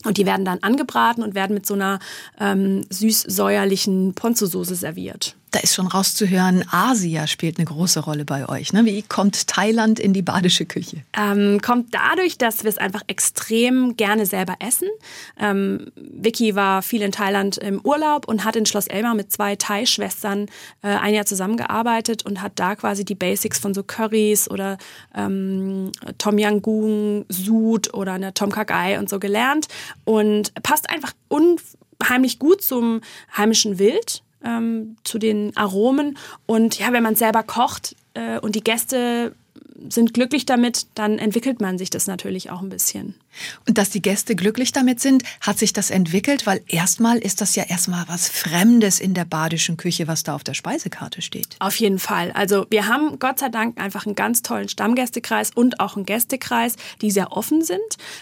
Und 0.05 0.17
die 0.17 0.27
werden 0.27 0.45
dann 0.45 0.63
angebraten 0.63 1.23
und 1.23 1.35
werden 1.35 1.55
mit 1.55 1.67
so 1.67 1.75
einer 1.75 2.01
ähm, 2.41 2.87
süß-säuerlichen 2.91 4.15
Ponzu-Soße 4.15 4.75
serviert. 4.75 5.37
Da 5.51 5.59
ist 5.59 5.75
schon 5.75 5.89
rauszuhören, 5.89 6.65
Asia 6.71 7.27
spielt 7.27 7.59
eine 7.59 7.65
große 7.65 8.01
Rolle 8.01 8.25
bei 8.25 8.49
euch. 8.49 8.73
Ne? 8.73 8.85
Wie 8.85 9.03
kommt 9.03 9.49
Thailand 9.49 9.99
in 9.99 10.13
die 10.13 10.23
badische 10.23 10.65
Küche? 10.65 10.99
Ähm, 11.19 11.61
kommt 11.61 11.93
dadurch, 11.93 12.39
dass 12.39 12.63
wir 12.63 12.69
es 12.69 12.79
einfach 12.79 13.03
extrem 13.09 13.97
gerne 13.97 14.27
selber 14.27 14.55
essen. 14.61 14.89
Ähm, 15.39 15.91
Vicky 15.97 16.55
war 16.55 16.83
viel 16.83 17.03
in 17.03 17.11
Thailand 17.11 17.59
im 17.59 17.81
Urlaub 17.81 18.29
und 18.29 18.45
hat 18.45 18.55
in 18.55 18.65
Schloss 18.65 18.87
Elmar 18.87 19.15
mit 19.15 19.33
zwei 19.33 19.57
Thai-Schwestern 19.57 20.47
äh, 20.83 20.89
ein 20.89 21.15
Jahr 21.15 21.27
zusammengearbeitet 21.27 22.25
und 22.25 22.43
hat 22.43 22.53
da 22.55 22.77
quasi 22.77 23.05
die 23.05 23.17
Basics 23.17 23.59
von 23.59 23.75
so 23.75 23.83
Currys 23.83 24.49
oder 24.49 24.79
ähm, 25.17 25.91
Tom 26.19 26.39
Yam 26.39 26.63
Goong, 26.63 27.25
Sud 27.29 27.93
oder 27.93 28.13
eine 28.13 28.35
Tom 28.35 28.53
Kagai 28.53 29.01
und 29.01 29.09
so 29.09 29.19
gelernt 29.19 29.67
und 30.05 30.55
passt 30.63 30.89
einfach 30.91 31.13
unheimlich 31.27 32.39
gut 32.39 32.63
zum 32.63 33.01
heimischen 33.37 33.81
Wild 33.81 34.23
ähm, 34.45 34.97
zu 35.05 35.19
den 35.19 35.57
Aromen. 35.57 36.19
Und 36.47 36.79
ja, 36.79 36.93
wenn 36.93 37.03
man 37.03 37.17
selber 37.17 37.43
kocht 37.43 37.97
äh, 38.15 38.39
und 38.39 38.55
die 38.55 38.65
Gäste 38.65 39.35
sind 39.89 40.13
glücklich 40.15 40.47
damit, 40.47 40.87
dann 40.95 41.19
entwickelt 41.19 41.61
man 41.61 41.79
sich 41.79 41.91
das 41.91 42.07
natürlich 42.07 42.51
auch 42.51 42.61
ein 42.61 42.69
bisschen. 42.69 43.15
Und 43.67 43.79
dass 43.79 43.91
die 43.91 44.03
Gäste 44.03 44.35
glücklich 44.35 44.73
damit 44.73 45.01
sind, 45.01 45.23
hat 45.41 45.59
sich 45.59 45.73
das 45.73 45.91
entwickelt, 45.91 46.47
weil 46.47 46.63
erstmal 46.67 47.19
ist 47.19 47.41
das 47.41 47.55
ja 47.55 47.65
erstmal 47.65 48.05
was 48.09 48.29
Fremdes 48.29 49.01
in 49.01 49.15
der 49.15 49.25
badischen 49.25 49.77
Küche, 49.77 50.09
was 50.09 50.23
da 50.23 50.35
auf 50.35 50.45
der 50.45 50.55
Speisekarte 50.55 51.23
steht. 51.23 51.57
Auf 51.59 51.77
jeden 51.77 51.99
Fall. 51.99 52.33
Also 52.33 52.67
wir 52.71 52.87
haben 52.87 53.19
Gott 53.19 53.39
sei 53.39 53.49
Dank 53.49 53.81
einfach 53.81 54.07
einen 54.07 54.15
ganz 54.15 54.43
tollen 54.43 54.69
Stammgästekreis 54.69 55.51
und 55.55 55.81
auch 55.81 55.97
einen 55.97 56.07
Gästekreis, 56.07 56.77
die 57.01 57.11
sehr 57.11 57.33
offen 57.33 57.63
sind. 57.63 57.79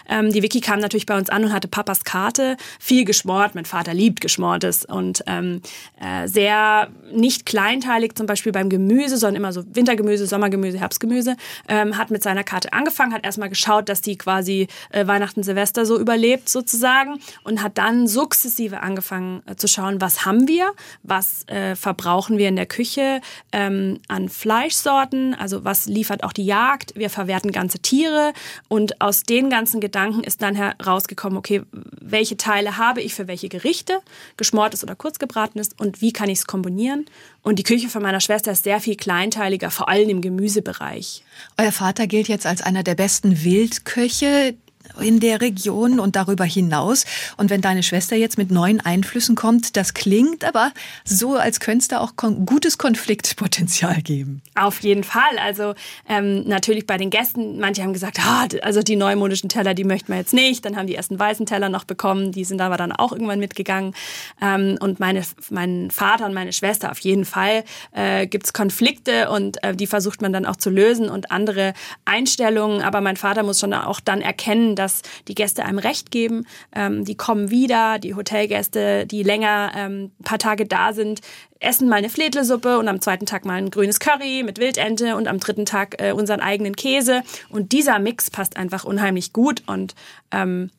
Ähm, 0.07 0.31
die 0.31 0.43
Vicky 0.43 0.61
kam 0.61 0.79
natürlich 0.79 1.05
bei 1.05 1.17
uns 1.17 1.29
an 1.29 1.43
und 1.43 1.53
hatte 1.53 1.67
Papas 1.67 2.03
Karte, 2.03 2.57
viel 2.79 3.05
geschmort. 3.05 3.55
Mein 3.55 3.65
Vater 3.65 3.93
liebt 3.93 4.21
Geschmortes 4.21 4.85
und 4.85 5.23
ähm, 5.27 5.61
äh, 5.99 6.27
sehr 6.27 6.89
nicht 7.11 7.45
kleinteilig, 7.45 8.15
zum 8.15 8.27
Beispiel 8.27 8.51
beim 8.51 8.69
Gemüse, 8.69 9.17
sondern 9.17 9.37
immer 9.37 9.53
so 9.53 9.63
Wintergemüse, 9.73 10.27
Sommergemüse, 10.27 10.79
Herbstgemüse. 10.79 11.35
Ähm, 11.67 11.97
hat 11.97 12.11
mit 12.11 12.23
seiner 12.23 12.43
Karte 12.43 12.73
angefangen, 12.73 13.13
hat 13.13 13.25
erstmal 13.25 13.49
geschaut, 13.49 13.89
dass 13.89 14.01
die 14.01 14.17
quasi 14.17 14.67
äh, 14.91 14.98
Weihnachten, 15.07 15.43
Silvester 15.43 15.85
so 15.85 15.99
überlebt 15.99 16.49
sozusagen 16.49 17.19
und 17.43 17.61
hat 17.61 17.77
dann 17.77 18.07
sukzessive 18.07 18.81
angefangen 18.81 19.41
äh, 19.45 19.55
zu 19.55 19.67
schauen, 19.67 20.01
was 20.01 20.25
haben 20.25 20.47
wir, 20.47 20.71
was 21.03 21.47
äh, 21.47 21.75
verbrauchen 21.75 22.37
wir 22.37 22.49
in 22.49 22.55
der 22.55 22.65
Küche 22.65 23.21
ähm, 23.51 23.99
an 24.07 24.29
Fleischsorten, 24.29 25.33
also 25.33 25.63
was 25.63 25.85
liefert 25.85 26.23
auch 26.23 26.33
die 26.33 26.45
Jagd, 26.45 26.93
wir 26.95 27.09
verwerten 27.09 27.51
ganze 27.51 27.79
Tiere 27.79 28.33
und 28.67 29.01
aus 29.01 29.23
den 29.23 29.49
ganzen 29.49 29.79
Gedanken 29.79 30.23
ist 30.23 30.41
dann 30.41 30.55
herausgekommen, 30.55 31.37
okay, 31.37 31.63
welche 31.71 32.37
Teile 32.37 32.77
habe 32.77 33.01
ich 33.01 33.13
für 33.13 33.27
welche 33.27 33.49
Gerichte, 33.49 33.99
geschmortes 34.37 34.83
oder 34.83 34.95
kurzgebratenes 34.95 35.69
und 35.77 36.01
wie 36.01 36.13
kann 36.13 36.29
ich 36.29 36.39
es 36.39 36.47
kombinieren 36.47 37.05
und 37.41 37.57
die 37.57 37.63
Küche 37.63 37.89
von 37.89 38.01
meiner 38.01 38.19
Schwester 38.19 38.51
ist 38.51 38.63
sehr 38.63 38.79
viel 38.79 38.95
kleinteiliger, 38.95 39.71
vor 39.71 39.89
allem 39.89 40.09
im 40.09 40.21
Gemüsebereich. 40.21 41.23
Euer 41.57 41.71
Vater 41.71 42.07
gilt 42.07 42.27
jetzt 42.27 42.45
als 42.45 42.61
einer 42.61 42.83
der 42.83 42.95
besten 42.95 43.43
Wildköche 43.43 44.55
in 45.01 45.19
der 45.19 45.41
Region 45.41 45.99
und 45.99 46.15
darüber 46.15 46.43
hinaus. 46.43 47.05
Und 47.37 47.49
wenn 47.49 47.61
deine 47.61 47.83
Schwester 47.83 48.15
jetzt 48.15 48.37
mit 48.37 48.51
neuen 48.51 48.81
Einflüssen 48.81 49.35
kommt, 49.35 49.77
das 49.77 49.93
klingt 49.93 50.43
aber 50.43 50.71
so, 51.03 51.35
als 51.35 51.59
könnte 51.59 51.83
es 51.83 51.87
da 51.87 51.99
auch 51.99 52.15
kon 52.15 52.45
gutes 52.45 52.77
Konfliktpotenzial 52.77 54.01
geben. 54.01 54.41
Auf 54.55 54.79
jeden 54.81 55.03
Fall. 55.03 55.37
Also 55.41 55.73
ähm, 56.07 56.47
natürlich 56.47 56.85
bei 56.87 56.97
den 56.97 57.09
Gästen, 57.09 57.59
manche 57.59 57.83
haben 57.83 57.93
gesagt, 57.93 58.19
ah, 58.19 58.47
also 58.61 58.81
die 58.81 58.95
neumodischen 58.95 59.49
Teller, 59.49 59.73
die 59.73 59.83
möchten 59.83 60.11
wir 60.11 60.19
jetzt 60.19 60.33
nicht. 60.33 60.65
Dann 60.65 60.75
haben 60.75 60.87
die 60.87 60.95
ersten 60.95 61.19
weißen 61.19 61.45
Teller 61.45 61.69
noch 61.69 61.83
bekommen, 61.83 62.31
die 62.31 62.43
sind 62.43 62.61
aber 62.61 62.77
dann 62.77 62.91
auch 62.91 63.11
irgendwann 63.11 63.39
mitgegangen. 63.39 63.93
Ähm, 64.41 64.77
und 64.79 64.99
meine, 64.99 65.23
mein 65.49 65.91
Vater 65.91 66.25
und 66.25 66.33
meine 66.33 66.53
Schwester 66.53 66.91
auf 66.91 66.99
jeden 66.99 67.25
Fall 67.25 67.63
äh, 67.91 68.27
gibt 68.27 68.45
es 68.45 68.53
Konflikte 68.53 69.29
und 69.29 69.63
äh, 69.63 69.75
die 69.75 69.87
versucht 69.87 70.21
man 70.21 70.33
dann 70.33 70.45
auch 70.45 70.55
zu 70.55 70.69
lösen 70.69 71.09
und 71.09 71.31
andere 71.31 71.73
Einstellungen. 72.05 72.81
Aber 72.81 73.01
mein 73.01 73.17
Vater 73.17 73.43
muss 73.43 73.59
schon 73.59 73.73
auch 73.73 73.99
dann 73.99 74.21
erkennen, 74.21 74.75
dass 74.79 75.01
die 75.27 75.35
Gäste 75.35 75.65
einem 75.65 75.77
Recht 75.77 76.09
geben. 76.09 76.45
Ähm, 76.73 77.05
die 77.05 77.15
kommen 77.15 77.51
wieder, 77.51 77.99
die 77.99 78.15
Hotelgäste, 78.15 79.05
die 79.05 79.23
länger 79.23 79.71
ähm, 79.75 80.11
ein 80.19 80.23
paar 80.23 80.39
Tage 80.39 80.65
da 80.65 80.93
sind, 80.93 81.21
essen 81.59 81.89
mal 81.89 81.97
eine 81.97 82.09
Fledlesuppe 82.09 82.79
und 82.79 82.87
am 82.87 83.01
zweiten 83.01 83.25
Tag 83.25 83.45
mal 83.45 83.55
ein 83.55 83.69
grünes 83.69 83.99
Curry 83.99 84.43
mit 84.43 84.59
Wildente 84.59 85.15
und 85.15 85.27
am 85.27 85.39
dritten 85.39 85.65
Tag 85.65 86.01
äh, 86.01 86.13
unseren 86.13 86.39
eigenen 86.39 86.75
Käse. 86.75 87.21
Und 87.49 87.73
dieser 87.73 87.99
Mix 87.99 88.31
passt 88.31 88.57
einfach 88.57 88.85
unheimlich 88.85 89.33
gut 89.33 89.63
und 89.67 89.93
ähm, 90.31 90.71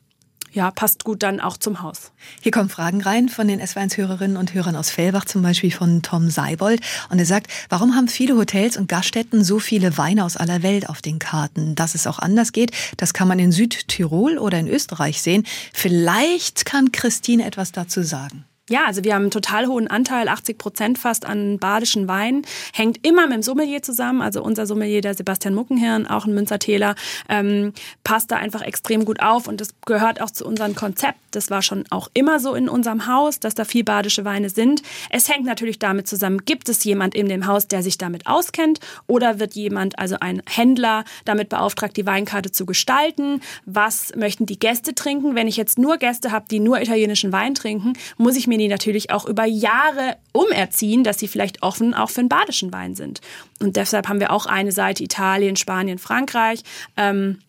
ja, 0.51 0.71
passt 0.71 1.03
gut 1.03 1.23
dann 1.23 1.39
auch 1.39 1.57
zum 1.57 1.81
Haus. 1.81 2.11
Hier 2.41 2.51
kommen 2.51 2.69
Fragen 2.69 3.01
rein 3.01 3.29
von 3.29 3.47
den 3.47 3.61
S1-Hörerinnen 3.61 4.37
und 4.37 4.53
Hörern 4.53 4.75
aus 4.75 4.89
Fellbach, 4.89 5.25
zum 5.25 5.41
Beispiel 5.41 5.71
von 5.71 6.01
Tom 6.01 6.29
Seibold. 6.29 6.81
Und 7.09 7.19
er 7.19 7.25
sagt, 7.25 7.47
warum 7.69 7.95
haben 7.95 8.07
viele 8.07 8.35
Hotels 8.35 8.77
und 8.77 8.87
Gaststätten 8.89 9.43
so 9.43 9.59
viele 9.59 9.97
Weine 9.97 10.25
aus 10.25 10.37
aller 10.37 10.63
Welt 10.63 10.89
auf 10.89 11.01
den 11.01 11.19
Karten? 11.19 11.75
Dass 11.75 11.95
es 11.95 12.05
auch 12.07 12.19
anders 12.19 12.51
geht, 12.51 12.71
das 12.97 13.13
kann 13.13 13.27
man 13.27 13.39
in 13.39 13.51
Südtirol 13.51 14.37
oder 14.37 14.59
in 14.59 14.67
Österreich 14.67 15.21
sehen. 15.21 15.45
Vielleicht 15.73 16.65
kann 16.65 16.91
Christine 16.91 17.45
etwas 17.45 17.71
dazu 17.71 18.03
sagen. 18.03 18.45
Ja, 18.71 18.85
also 18.85 19.03
wir 19.03 19.15
haben 19.15 19.23
einen 19.23 19.31
total 19.31 19.67
hohen 19.67 19.89
Anteil, 19.89 20.29
80 20.29 20.57
Prozent 20.57 20.97
fast 20.97 21.25
an 21.25 21.59
badischen 21.59 22.07
Wein. 22.07 22.43
Hängt 22.71 23.05
immer 23.05 23.27
mit 23.27 23.33
dem 23.33 23.43
Sommelier 23.43 23.81
zusammen. 23.81 24.21
Also 24.21 24.41
unser 24.41 24.65
Sommelier, 24.65 25.01
der 25.01 25.13
Sebastian 25.13 25.53
Muckenhirn, 25.53 26.07
auch 26.07 26.25
ein 26.25 26.33
Münzertäler, 26.33 26.95
ähm, 27.27 27.73
passt 28.05 28.31
da 28.31 28.37
einfach 28.37 28.61
extrem 28.61 29.03
gut 29.03 29.21
auf. 29.21 29.49
Und 29.49 29.59
das 29.59 29.75
gehört 29.85 30.21
auch 30.21 30.31
zu 30.31 30.45
unserem 30.45 30.73
Konzept. 30.73 31.19
Das 31.31 31.49
war 31.49 31.61
schon 31.61 31.83
auch 31.89 32.09
immer 32.13 32.39
so 32.39 32.55
in 32.55 32.69
unserem 32.69 33.07
Haus, 33.07 33.41
dass 33.41 33.55
da 33.55 33.65
viel 33.65 33.83
badische 33.83 34.23
Weine 34.23 34.49
sind. 34.49 34.83
Es 35.09 35.27
hängt 35.27 35.45
natürlich 35.45 35.77
damit 35.77 36.07
zusammen, 36.07 36.45
gibt 36.45 36.69
es 36.69 36.81
jemand 36.85 37.13
in 37.13 37.27
dem 37.27 37.47
Haus, 37.47 37.67
der 37.67 37.83
sich 37.83 37.97
damit 37.97 38.25
auskennt? 38.25 38.79
Oder 39.05 39.39
wird 39.39 39.53
jemand, 39.53 39.99
also 39.99 40.15
ein 40.21 40.41
Händler, 40.47 41.03
damit 41.25 41.49
beauftragt, 41.49 41.97
die 41.97 42.05
Weinkarte 42.05 42.51
zu 42.51 42.65
gestalten? 42.65 43.41
Was 43.65 44.15
möchten 44.15 44.45
die 44.45 44.59
Gäste 44.59 44.95
trinken? 44.95 45.35
Wenn 45.35 45.49
ich 45.49 45.57
jetzt 45.57 45.77
nur 45.77 45.97
Gäste 45.97 46.31
habe, 46.31 46.45
die 46.49 46.61
nur 46.61 46.81
italienischen 46.81 47.33
Wein 47.33 47.53
trinken, 47.53 47.93
muss 48.17 48.37
ich 48.37 48.47
mir 48.47 48.60
die 48.61 48.67
natürlich 48.67 49.11
auch 49.11 49.25
über 49.25 49.45
Jahre 49.45 50.17
umerziehen, 50.33 51.03
dass 51.03 51.19
sie 51.19 51.27
vielleicht 51.27 51.63
offen 51.63 51.93
auch 51.93 52.09
für 52.09 52.21
einen 52.21 52.29
badischen 52.29 52.71
Wein 52.71 52.95
sind. 52.95 53.21
Und 53.59 53.75
deshalb 53.75 54.07
haben 54.07 54.19
wir 54.19 54.31
auch 54.31 54.45
eine 54.45 54.71
Seite 54.71 55.03
Italien, 55.03 55.55
Spanien, 55.55 55.97
Frankreich. 55.97 56.63
Ähm, 56.97 57.39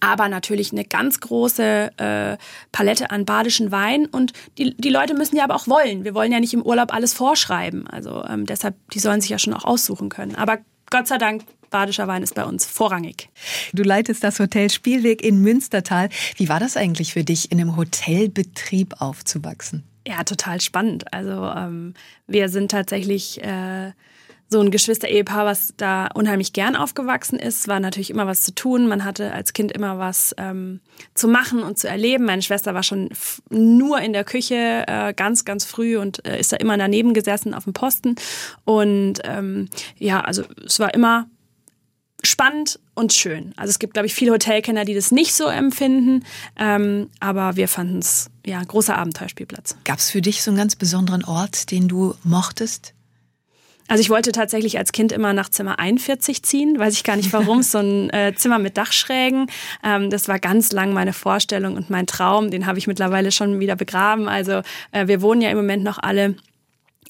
aber 0.00 0.28
natürlich 0.28 0.72
eine 0.72 0.84
ganz 0.84 1.20
große 1.20 1.90
äh, 1.96 2.36
Palette 2.72 3.10
an 3.10 3.24
badischen 3.24 3.72
Wein 3.72 4.06
und 4.06 4.32
die, 4.58 4.76
die 4.76 4.90
Leute 4.90 5.14
müssen 5.14 5.36
ja 5.36 5.44
aber 5.44 5.54
auch 5.54 5.66
wollen. 5.66 6.04
Wir 6.04 6.14
wollen 6.14 6.30
ja 6.30 6.40
nicht 6.40 6.52
im 6.52 6.62
Urlaub 6.62 6.92
alles 6.92 7.14
vorschreiben. 7.14 7.86
Also 7.86 8.22
ähm, 8.24 8.44
deshalb, 8.44 8.74
die 8.90 8.98
sollen 8.98 9.22
sich 9.22 9.30
ja 9.30 9.38
schon 9.38 9.54
auch 9.54 9.64
aussuchen 9.64 10.10
können. 10.10 10.34
Aber 10.34 10.58
Gott 10.90 11.06
sei 11.06 11.16
Dank 11.16 11.44
badischer 11.70 12.06
Wein 12.06 12.22
ist 12.22 12.34
bei 12.34 12.44
uns 12.44 12.66
vorrangig. 12.66 13.28
Du 13.72 13.82
leitest 13.82 14.24
das 14.24 14.38
Hotel 14.40 14.70
Spielweg 14.70 15.22
in 15.22 15.40
Münstertal. 15.40 16.08
Wie 16.36 16.48
war 16.48 16.60
das 16.60 16.76
eigentlich 16.76 17.12
für 17.12 17.24
dich, 17.24 17.50
in 17.50 17.60
einem 17.60 17.76
Hotelbetrieb 17.76 19.00
aufzuwachsen? 19.00 19.87
Ja, 20.08 20.24
total 20.24 20.58
spannend. 20.62 21.12
Also 21.12 21.44
ähm, 21.54 21.92
wir 22.26 22.48
sind 22.48 22.70
tatsächlich 22.70 23.44
äh, 23.44 23.92
so 24.48 24.58
ein 24.58 24.70
Geschwister-Ehepaar, 24.70 25.44
was 25.44 25.74
da 25.76 26.06
unheimlich 26.14 26.54
gern 26.54 26.76
aufgewachsen 26.76 27.38
ist. 27.38 27.68
War 27.68 27.78
natürlich 27.78 28.08
immer 28.08 28.26
was 28.26 28.40
zu 28.40 28.54
tun. 28.54 28.88
Man 28.88 29.04
hatte 29.04 29.34
als 29.34 29.52
Kind 29.52 29.70
immer 29.70 29.98
was 29.98 30.34
ähm, 30.38 30.80
zu 31.12 31.28
machen 31.28 31.62
und 31.62 31.78
zu 31.78 31.90
erleben. 31.90 32.24
Meine 32.24 32.40
Schwester 32.40 32.72
war 32.72 32.82
schon 32.82 33.10
nur 33.50 34.00
in 34.00 34.14
der 34.14 34.24
Küche 34.24 34.84
äh, 34.86 35.12
ganz, 35.12 35.44
ganz 35.44 35.66
früh 35.66 35.98
und 35.98 36.24
äh, 36.26 36.40
ist 36.40 36.52
da 36.52 36.56
immer 36.56 36.78
daneben 36.78 37.12
gesessen 37.12 37.52
auf 37.52 37.64
dem 37.64 37.74
Posten. 37.74 38.16
Und 38.64 39.20
ähm, 39.24 39.68
ja, 39.98 40.22
also 40.22 40.42
es 40.64 40.80
war 40.80 40.94
immer 40.94 41.28
spannend 42.22 42.80
und 42.94 43.12
schön. 43.12 43.52
Also 43.56 43.70
es 43.70 43.78
gibt, 43.78 43.94
glaube 43.94 44.06
ich, 44.06 44.14
viele 44.14 44.32
Hotelkenner, 44.32 44.84
die 44.84 44.94
das 44.94 45.12
nicht 45.12 45.34
so 45.34 45.46
empfinden, 45.46 46.24
ähm, 46.58 47.10
aber 47.20 47.56
wir 47.56 47.68
fanden 47.68 47.98
es 47.98 48.30
ja 48.44 48.62
großer 48.62 48.96
Abenteuerspielplatz. 48.96 49.76
Gab 49.84 49.98
es 49.98 50.10
für 50.10 50.20
dich 50.20 50.42
so 50.42 50.50
einen 50.50 50.58
ganz 50.58 50.74
besonderen 50.74 51.24
Ort, 51.24 51.70
den 51.70 51.86
du 51.88 52.14
mochtest? 52.24 52.94
Also 53.90 54.02
ich 54.02 54.10
wollte 54.10 54.32
tatsächlich 54.32 54.76
als 54.76 54.92
Kind 54.92 55.12
immer 55.12 55.32
nach 55.32 55.48
Zimmer 55.48 55.78
41 55.78 56.42
ziehen, 56.42 56.78
weiß 56.78 56.92
ich 56.92 57.04
gar 57.04 57.16
nicht 57.16 57.32
warum, 57.32 57.62
so 57.62 57.78
ein 57.78 58.10
äh, 58.10 58.34
Zimmer 58.36 58.58
mit 58.58 58.76
Dachschrägen. 58.76 59.50
Ähm, 59.82 60.10
das 60.10 60.28
war 60.28 60.38
ganz 60.38 60.72
lang 60.72 60.92
meine 60.92 61.14
Vorstellung 61.14 61.74
und 61.74 61.88
mein 61.88 62.06
Traum, 62.06 62.50
den 62.50 62.66
habe 62.66 62.78
ich 62.78 62.86
mittlerweile 62.86 63.32
schon 63.32 63.60
wieder 63.60 63.76
begraben. 63.76 64.28
Also 64.28 64.60
äh, 64.92 65.06
wir 65.06 65.22
wohnen 65.22 65.40
ja 65.40 65.50
im 65.50 65.56
Moment 65.56 65.84
noch 65.84 65.98
alle 65.98 66.36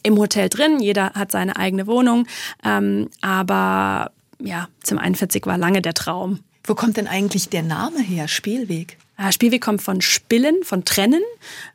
im 0.04 0.16
Hotel 0.18 0.48
drin, 0.48 0.78
jeder 0.78 1.14
hat 1.14 1.32
seine 1.32 1.56
eigene 1.56 1.88
Wohnung, 1.88 2.28
ähm, 2.64 3.08
aber 3.20 4.12
ja, 4.40 4.68
zum 4.82 4.98
41 4.98 5.46
war 5.46 5.58
lange 5.58 5.82
der 5.82 5.94
Traum. 5.94 6.40
Wo 6.64 6.74
kommt 6.74 6.96
denn 6.96 7.08
eigentlich 7.08 7.48
der 7.48 7.62
Name 7.62 8.00
her, 8.00 8.28
Spielweg? 8.28 8.98
Äh, 9.18 9.32
Spielweg 9.32 9.60
kommt 9.60 9.82
von 9.82 10.00
Spillen, 10.00 10.62
von 10.62 10.84
Trennen, 10.84 11.22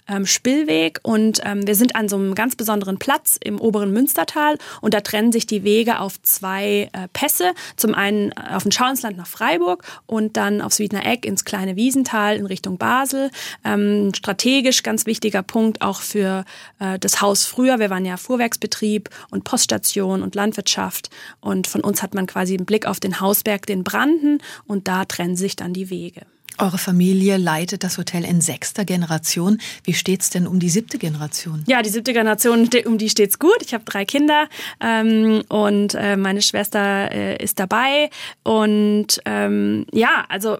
ähm, 0.07 0.25
Spillweg. 0.25 0.99
Und 1.03 1.41
ähm, 1.43 1.67
wir 1.67 1.75
sind 1.75 1.95
an 1.95 2.07
so 2.07 2.15
einem 2.15 2.35
ganz 2.35 2.55
besonderen 2.55 2.97
Platz 2.97 3.37
im 3.43 3.59
oberen 3.59 3.91
Münstertal. 3.91 4.57
Und 4.81 4.93
da 4.93 5.01
trennen 5.01 5.31
sich 5.31 5.45
die 5.45 5.63
Wege 5.63 5.99
auf 5.99 6.21
zwei 6.21 6.89
äh, 6.93 7.07
Pässe. 7.11 7.53
Zum 7.75 7.93
einen 7.93 8.31
äh, 8.31 8.53
auf 8.53 8.63
den 8.63 8.71
Schauinsland 8.71 9.17
nach 9.17 9.27
Freiburg 9.27 9.83
und 10.05 10.37
dann 10.37 10.61
aufs 10.61 10.79
Wiedner 10.79 11.05
Eck 11.05 11.25
ins 11.25 11.43
kleine 11.43 11.75
Wiesental 11.75 12.37
in 12.37 12.45
Richtung 12.45 12.77
Basel. 12.77 13.29
Ähm, 13.65 14.11
strategisch 14.15 14.81
ganz 14.81 15.05
wichtiger 15.05 15.43
Punkt 15.43 15.81
auch 15.81 15.99
für 15.99 16.45
äh, 16.79 16.97
das 16.97 17.21
Haus 17.21 17.45
früher. 17.45 17.79
Wir 17.79 17.89
waren 17.89 18.05
ja 18.05 18.15
Fuhrwerksbetrieb 18.15 19.09
und 19.31 19.43
Poststation 19.43 20.23
und 20.23 20.35
Landwirtschaft. 20.35 21.09
Und 21.41 21.67
von 21.67 21.81
uns 21.81 22.01
hat 22.01 22.13
man 22.13 22.25
quasi 22.25 22.55
einen 22.55 22.65
Blick 22.65 22.85
auf 22.85 23.01
den 23.01 23.19
Hausberg, 23.19 23.65
den 23.65 23.83
Branden. 23.83 24.39
Und 24.65 24.87
da 24.87 25.03
trennen 25.03 25.35
sich 25.35 25.57
dann 25.57 25.73
die 25.73 25.89
Wege. 25.89 26.21
Eure 26.57 26.77
Familie 26.77 27.37
leitet 27.37 27.83
das 27.83 27.97
Hotel 27.97 28.23
in 28.23 28.41
sechster 28.41 28.85
Generation. 28.85 29.59
Wie 29.83 29.93
steht's 29.93 30.29
denn 30.29 30.47
um 30.47 30.59
die 30.59 30.69
siebte 30.69 30.97
Generation? 30.97 31.63
Ja, 31.67 31.81
die 31.81 31.89
siebte 31.89 32.13
Generation, 32.13 32.69
um 32.85 32.97
die 32.97 33.09
steht's 33.09 33.39
gut. 33.39 33.57
Ich 33.61 33.73
habe 33.73 33.83
drei 33.85 34.05
Kinder 34.05 34.47
ähm, 34.79 35.43
und 35.49 35.95
äh, 35.95 36.15
meine 36.15 36.41
Schwester 36.41 37.11
äh, 37.11 37.43
ist 37.43 37.59
dabei. 37.59 38.09
Und 38.43 39.21
ähm, 39.25 39.85
ja, 39.91 40.25
also 40.29 40.57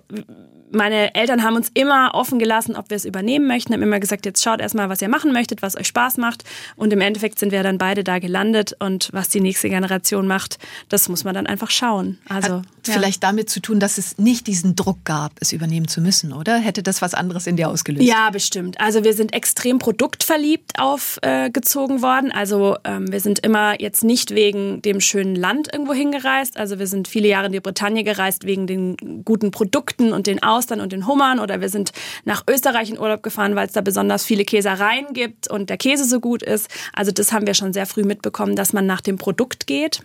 meine 0.74 1.14
Eltern 1.14 1.44
haben 1.44 1.56
uns 1.56 1.70
immer 1.74 2.12
offen 2.16 2.40
gelassen, 2.40 2.76
ob 2.76 2.90
wir 2.90 2.98
es 2.98 3.06
übernehmen 3.06 3.48
möchten, 3.48 3.74
haben 3.74 3.84
immer 3.84 4.00
gesagt, 4.00 4.26
jetzt 4.26 4.44
schaut 4.44 4.60
erstmal, 4.60 4.90
was 4.90 5.02
ihr 5.02 5.10
machen 5.10 5.32
möchtet, 5.32 5.62
was 5.62 5.78
euch 5.78 5.88
Spaß 5.88 6.18
macht. 6.18 6.44
Und 6.76 6.92
im 6.92 7.02
Endeffekt 7.02 7.40
sind 7.40 7.52
wir 7.52 7.64
dann 7.64 7.78
beide 7.78 8.04
da 8.04 8.20
gelandet. 8.20 8.76
Und 8.80 9.10
was 9.14 9.30
die 9.30 9.42
nächste 9.42 9.70
Generation 9.70 10.28
macht, 10.28 10.58
das 10.90 11.10
muss 11.10 11.24
man 11.24 11.36
dann 11.36 11.48
einfach 11.48 11.70
schauen. 11.70 12.18
Also 12.28 12.58
Hat 12.58 12.66
ja. 12.88 12.94
vielleicht 12.94 13.24
damit 13.24 13.50
zu 13.50 13.60
tun, 13.60 13.80
dass 13.80 13.98
es 13.98 14.18
nicht 14.18 14.48
diesen 14.48 14.76
Druck 14.76 15.04
gab, 15.06 15.34
es 15.40 15.52
übernehmen 15.52 15.88
zu 15.88 16.02
müssen, 16.02 16.34
oder? 16.34 16.58
Hätte 16.58 16.82
das 16.82 17.02
was 17.02 17.14
anderes 17.14 17.46
in 17.46 17.58
dir 17.58 17.70
ausgelöst? 17.70 18.06
Ja, 18.06 18.30
bestimmt. 18.30 18.80
Also 18.80 19.04
wir 19.04 19.14
sind 19.14 19.34
extrem 19.34 19.80
produktverliebt 19.80 20.80
aufgezogen 20.80 21.98
äh, 21.98 22.02
worden. 22.02 22.32
Also 22.32 22.78
ähm, 22.84 23.12
wir 23.12 23.20
sind 23.20 23.40
immer 23.40 23.80
jetzt 23.80 24.04
nicht 24.04 24.32
wegen 24.32 24.82
dem 24.82 25.02
schönen 25.02 25.36
Land 25.36 25.72
irgendwo 25.72 25.94
hingereist. 25.94 26.58
Also 26.58 26.80
wir 26.80 26.88
sind 26.88 27.08
viele 27.08 27.28
Jahre 27.28 27.48
in 27.48 27.52
die 27.52 27.60
Bretagne 27.60 28.04
gereist 28.04 28.46
wegen 28.46 28.66
den 28.66 29.24
guten 29.24 29.52
Produkten 29.52 30.14
und 30.14 30.26
den 30.28 30.42
Aus 30.42 30.64
Austern 30.64 30.80
und 30.80 30.94
den 30.94 31.08
Hummern 31.08 31.40
oder 31.40 31.60
wir 31.60 31.68
sind 31.68 31.92
nach 32.24 32.44
Österreich 32.50 32.90
in 32.90 32.98
Urlaub 32.98 33.22
gefahren, 33.22 33.56
weil 33.56 33.68
es 33.68 33.74
da 33.74 33.82
besonders 33.82 34.24
viele 34.24 34.46
Käsereien 34.46 35.14
gibt 35.14 35.50
und 35.50 35.70
der 35.70 35.78
Käse 35.78 36.06
so 36.06 36.22
gut 36.22 36.42
ist. 36.42 36.70
Also 36.94 37.12
das 37.12 37.34
haben 37.34 37.46
wir 37.46 37.54
schon 37.54 37.74
sehr 37.74 37.86
früh 37.86 38.04
mitbekommen, 38.04 38.56
dass 38.56 38.72
man 38.72 38.86
nach 38.86 39.02
dem 39.02 39.18
Produkt 39.18 39.68
geht. 39.68 40.02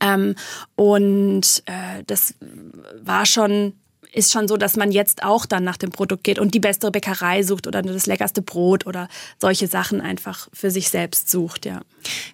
Ähm, 0.00 0.34
und 0.74 1.62
äh, 1.66 2.02
das 2.06 2.34
war 3.00 3.26
schon 3.26 3.74
ist 4.16 4.32
schon 4.32 4.48
so, 4.48 4.56
dass 4.56 4.76
man 4.76 4.90
jetzt 4.92 5.22
auch 5.22 5.44
dann 5.44 5.62
nach 5.62 5.76
dem 5.76 5.90
Produkt 5.90 6.24
geht 6.24 6.38
und 6.38 6.54
die 6.54 6.60
beste 6.60 6.90
Bäckerei 6.90 7.42
sucht 7.42 7.66
oder 7.66 7.82
das 7.82 8.06
leckerste 8.06 8.40
Brot 8.40 8.86
oder 8.86 9.08
solche 9.38 9.66
Sachen 9.66 10.00
einfach 10.00 10.48
für 10.52 10.70
sich 10.70 10.88
selbst 10.88 11.30
sucht, 11.30 11.66
ja. 11.66 11.82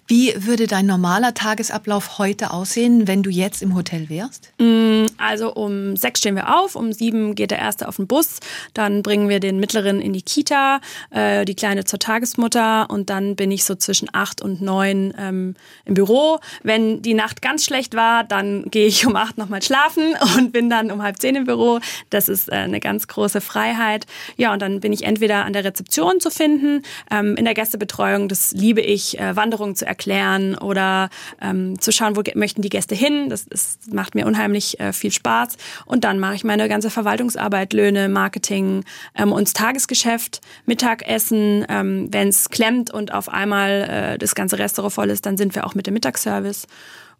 Wie 0.07 0.33
würde 0.37 0.67
dein 0.67 0.85
normaler 0.85 1.33
Tagesablauf 1.33 2.19
heute 2.19 2.51
aussehen, 2.51 3.07
wenn 3.07 3.23
du 3.23 3.29
jetzt 3.29 3.61
im 3.61 3.75
Hotel 3.75 4.07
wärst? 4.07 4.51
Mm, 4.59 5.05
also 5.17 5.53
um 5.53 5.97
sechs 5.97 6.19
stehen 6.19 6.35
wir 6.35 6.55
auf, 6.55 6.75
um 6.75 6.93
sieben 6.93 7.35
geht 7.35 7.51
der 7.51 7.59
erste 7.59 7.87
auf 7.87 7.95
den 7.97 8.07
Bus, 8.07 8.39
dann 8.73 9.01
bringen 9.01 9.29
wir 9.29 9.39
den 9.39 9.59
mittleren 9.59 9.99
in 9.99 10.13
die 10.13 10.21
Kita, 10.21 10.79
äh, 11.09 11.43
die 11.45 11.55
kleine 11.55 11.85
zur 11.85 11.99
Tagesmutter 11.99 12.89
und 12.89 13.09
dann 13.09 13.35
bin 13.35 13.51
ich 13.51 13.63
so 13.63 13.75
zwischen 13.75 14.09
acht 14.13 14.41
und 14.41 14.61
neun 14.61 15.13
ähm, 15.17 15.55
im 15.85 15.95
Büro. 15.95 16.39
Wenn 16.61 17.01
die 17.01 17.15
Nacht 17.15 17.41
ganz 17.41 17.65
schlecht 17.65 17.95
war, 17.95 18.23
dann 18.23 18.65
gehe 18.69 18.85
ich 18.87 19.05
um 19.05 19.15
acht 19.15 19.37
nochmal 19.37 19.61
schlafen 19.61 20.13
und 20.37 20.53
bin 20.53 20.69
dann 20.69 20.91
um 20.91 21.01
halb 21.01 21.19
zehn 21.19 21.35
im 21.35 21.45
Büro. 21.45 21.72
Das 22.09 22.29
ist 22.29 22.49
äh, 22.49 22.55
eine 22.55 22.79
ganz 22.79 23.07
große 23.07 23.41
Freiheit. 23.41 24.05
Ja, 24.37 24.53
und 24.53 24.61
dann 24.61 24.81
bin 24.81 24.93
ich 24.93 25.03
entweder 25.03 25.45
an 25.45 25.53
der 25.53 25.63
Rezeption 25.63 26.19
zu 26.19 26.29
finden, 26.29 26.83
ähm, 27.11 27.35
in 27.35 27.45
der 27.45 27.53
Gästebetreuung, 27.53 28.27
das 28.27 28.51
liebe 28.51 28.81
ich, 28.81 29.19
äh, 29.19 29.35
Wanderung 29.35 29.63
Wanderung 29.63 29.75
zu 29.75 29.85
erklären 29.85 30.55
oder 30.57 31.09
ähm, 31.41 31.79
zu 31.79 31.91
schauen, 31.91 32.15
wo 32.15 32.23
möchten 32.35 32.61
die 32.61 32.69
Gäste 32.69 32.95
hin. 32.95 33.29
Das, 33.29 33.45
das 33.45 33.77
macht 33.91 34.15
mir 34.15 34.25
unheimlich 34.25 34.79
äh, 34.79 34.93
viel 34.93 35.11
Spaß. 35.11 35.57
Und 35.85 36.03
dann 36.03 36.19
mache 36.19 36.35
ich 36.35 36.43
meine 36.43 36.67
ganze 36.67 36.89
Verwaltungsarbeit, 36.89 37.73
Löhne, 37.73 38.09
Marketing 38.09 38.83
ähm, 39.15 39.31
und 39.31 39.47
das 39.47 39.53
Tagesgeschäft, 39.53 40.41
Mittagessen. 40.65 41.65
Ähm, 41.69 42.07
Wenn 42.11 42.29
es 42.29 42.49
klemmt 42.49 42.91
und 42.91 43.13
auf 43.13 43.29
einmal 43.29 44.13
äh, 44.13 44.17
das 44.17 44.35
ganze 44.35 44.57
Restaurant 44.59 44.93
voll 44.93 45.09
ist, 45.09 45.25
dann 45.25 45.37
sind 45.37 45.55
wir 45.55 45.65
auch 45.65 45.75
mit 45.75 45.87
dem 45.87 45.93
Mittagsservice. 45.93 46.67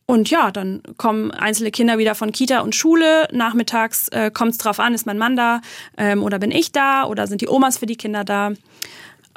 Und 0.05 0.29
ja, 0.29 0.51
dann 0.51 0.83
kommen 0.97 1.31
einzelne 1.31 1.71
Kinder 1.71 1.97
wieder 1.97 2.13
von 2.13 2.31
Kita 2.31 2.59
und 2.59 2.75
Schule. 2.75 3.27
Nachmittags 3.31 4.09
äh, 4.09 4.31
kommt 4.31 4.51
es 4.51 4.57
drauf 4.57 4.79
an, 4.79 4.93
ist 4.93 5.05
mein 5.05 5.17
Mann 5.17 5.35
da 5.35 5.61
ähm, 5.97 6.23
oder 6.23 6.39
bin 6.39 6.51
ich 6.51 6.71
da 6.71 7.05
oder 7.05 7.27
sind 7.27 7.41
die 7.41 7.47
Omas 7.47 7.77
für 7.77 7.85
die 7.85 7.95
Kinder 7.95 8.23
da. 8.23 8.51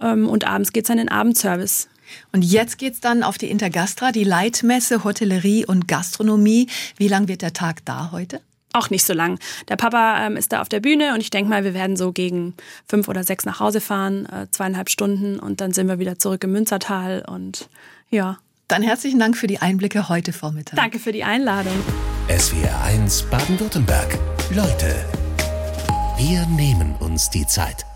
Ähm, 0.02 0.28
und 0.28 0.46
abends 0.46 0.72
geht's 0.72 0.88
dann 0.88 0.98
in 0.98 1.06
den 1.06 1.12
Abendservice. 1.12 1.88
Und 2.32 2.42
jetzt 2.42 2.78
geht's 2.78 3.00
dann 3.00 3.22
auf 3.22 3.38
die 3.38 3.50
Intergastra, 3.50 4.12
die 4.12 4.24
Leitmesse 4.24 5.04
Hotellerie 5.04 5.66
und 5.66 5.88
Gastronomie. 5.88 6.68
Wie 6.96 7.08
lang 7.08 7.28
wird 7.28 7.42
der 7.42 7.52
Tag 7.52 7.84
da 7.84 8.10
heute? 8.12 8.40
Auch 8.72 8.90
nicht 8.90 9.04
so 9.04 9.14
lang. 9.14 9.38
Der 9.68 9.76
Papa 9.76 10.26
ähm, 10.26 10.36
ist 10.36 10.52
da 10.52 10.60
auf 10.60 10.68
der 10.68 10.80
Bühne 10.80 11.14
und 11.14 11.20
ich 11.20 11.30
denke 11.30 11.48
mal, 11.48 11.64
wir 11.64 11.74
werden 11.74 11.96
so 11.96 12.12
gegen 12.12 12.54
fünf 12.86 13.08
oder 13.08 13.24
sechs 13.24 13.44
nach 13.44 13.60
Hause 13.60 13.80
fahren, 13.80 14.26
äh, 14.26 14.48
zweieinhalb 14.50 14.90
Stunden 14.90 15.38
und 15.38 15.60
dann 15.60 15.72
sind 15.72 15.88
wir 15.88 15.98
wieder 15.98 16.18
zurück 16.18 16.44
im 16.44 16.52
Münzertal 16.52 17.24
und 17.26 17.68
ja. 18.10 18.38
Dann 18.68 18.82
herzlichen 18.82 19.20
Dank 19.20 19.36
für 19.36 19.46
die 19.46 19.60
Einblicke 19.60 20.08
heute 20.08 20.32
Vormittag. 20.32 20.74
Danke 20.74 20.98
für 20.98 21.12
die 21.12 21.22
Einladung. 21.22 21.72
SWR 22.28 22.82
1 22.82 23.22
Baden-Württemberg. 23.30 24.18
Leute, 24.50 25.04
wir 26.18 26.44
nehmen 26.46 26.96
uns 26.96 27.30
die 27.30 27.46
Zeit. 27.46 27.86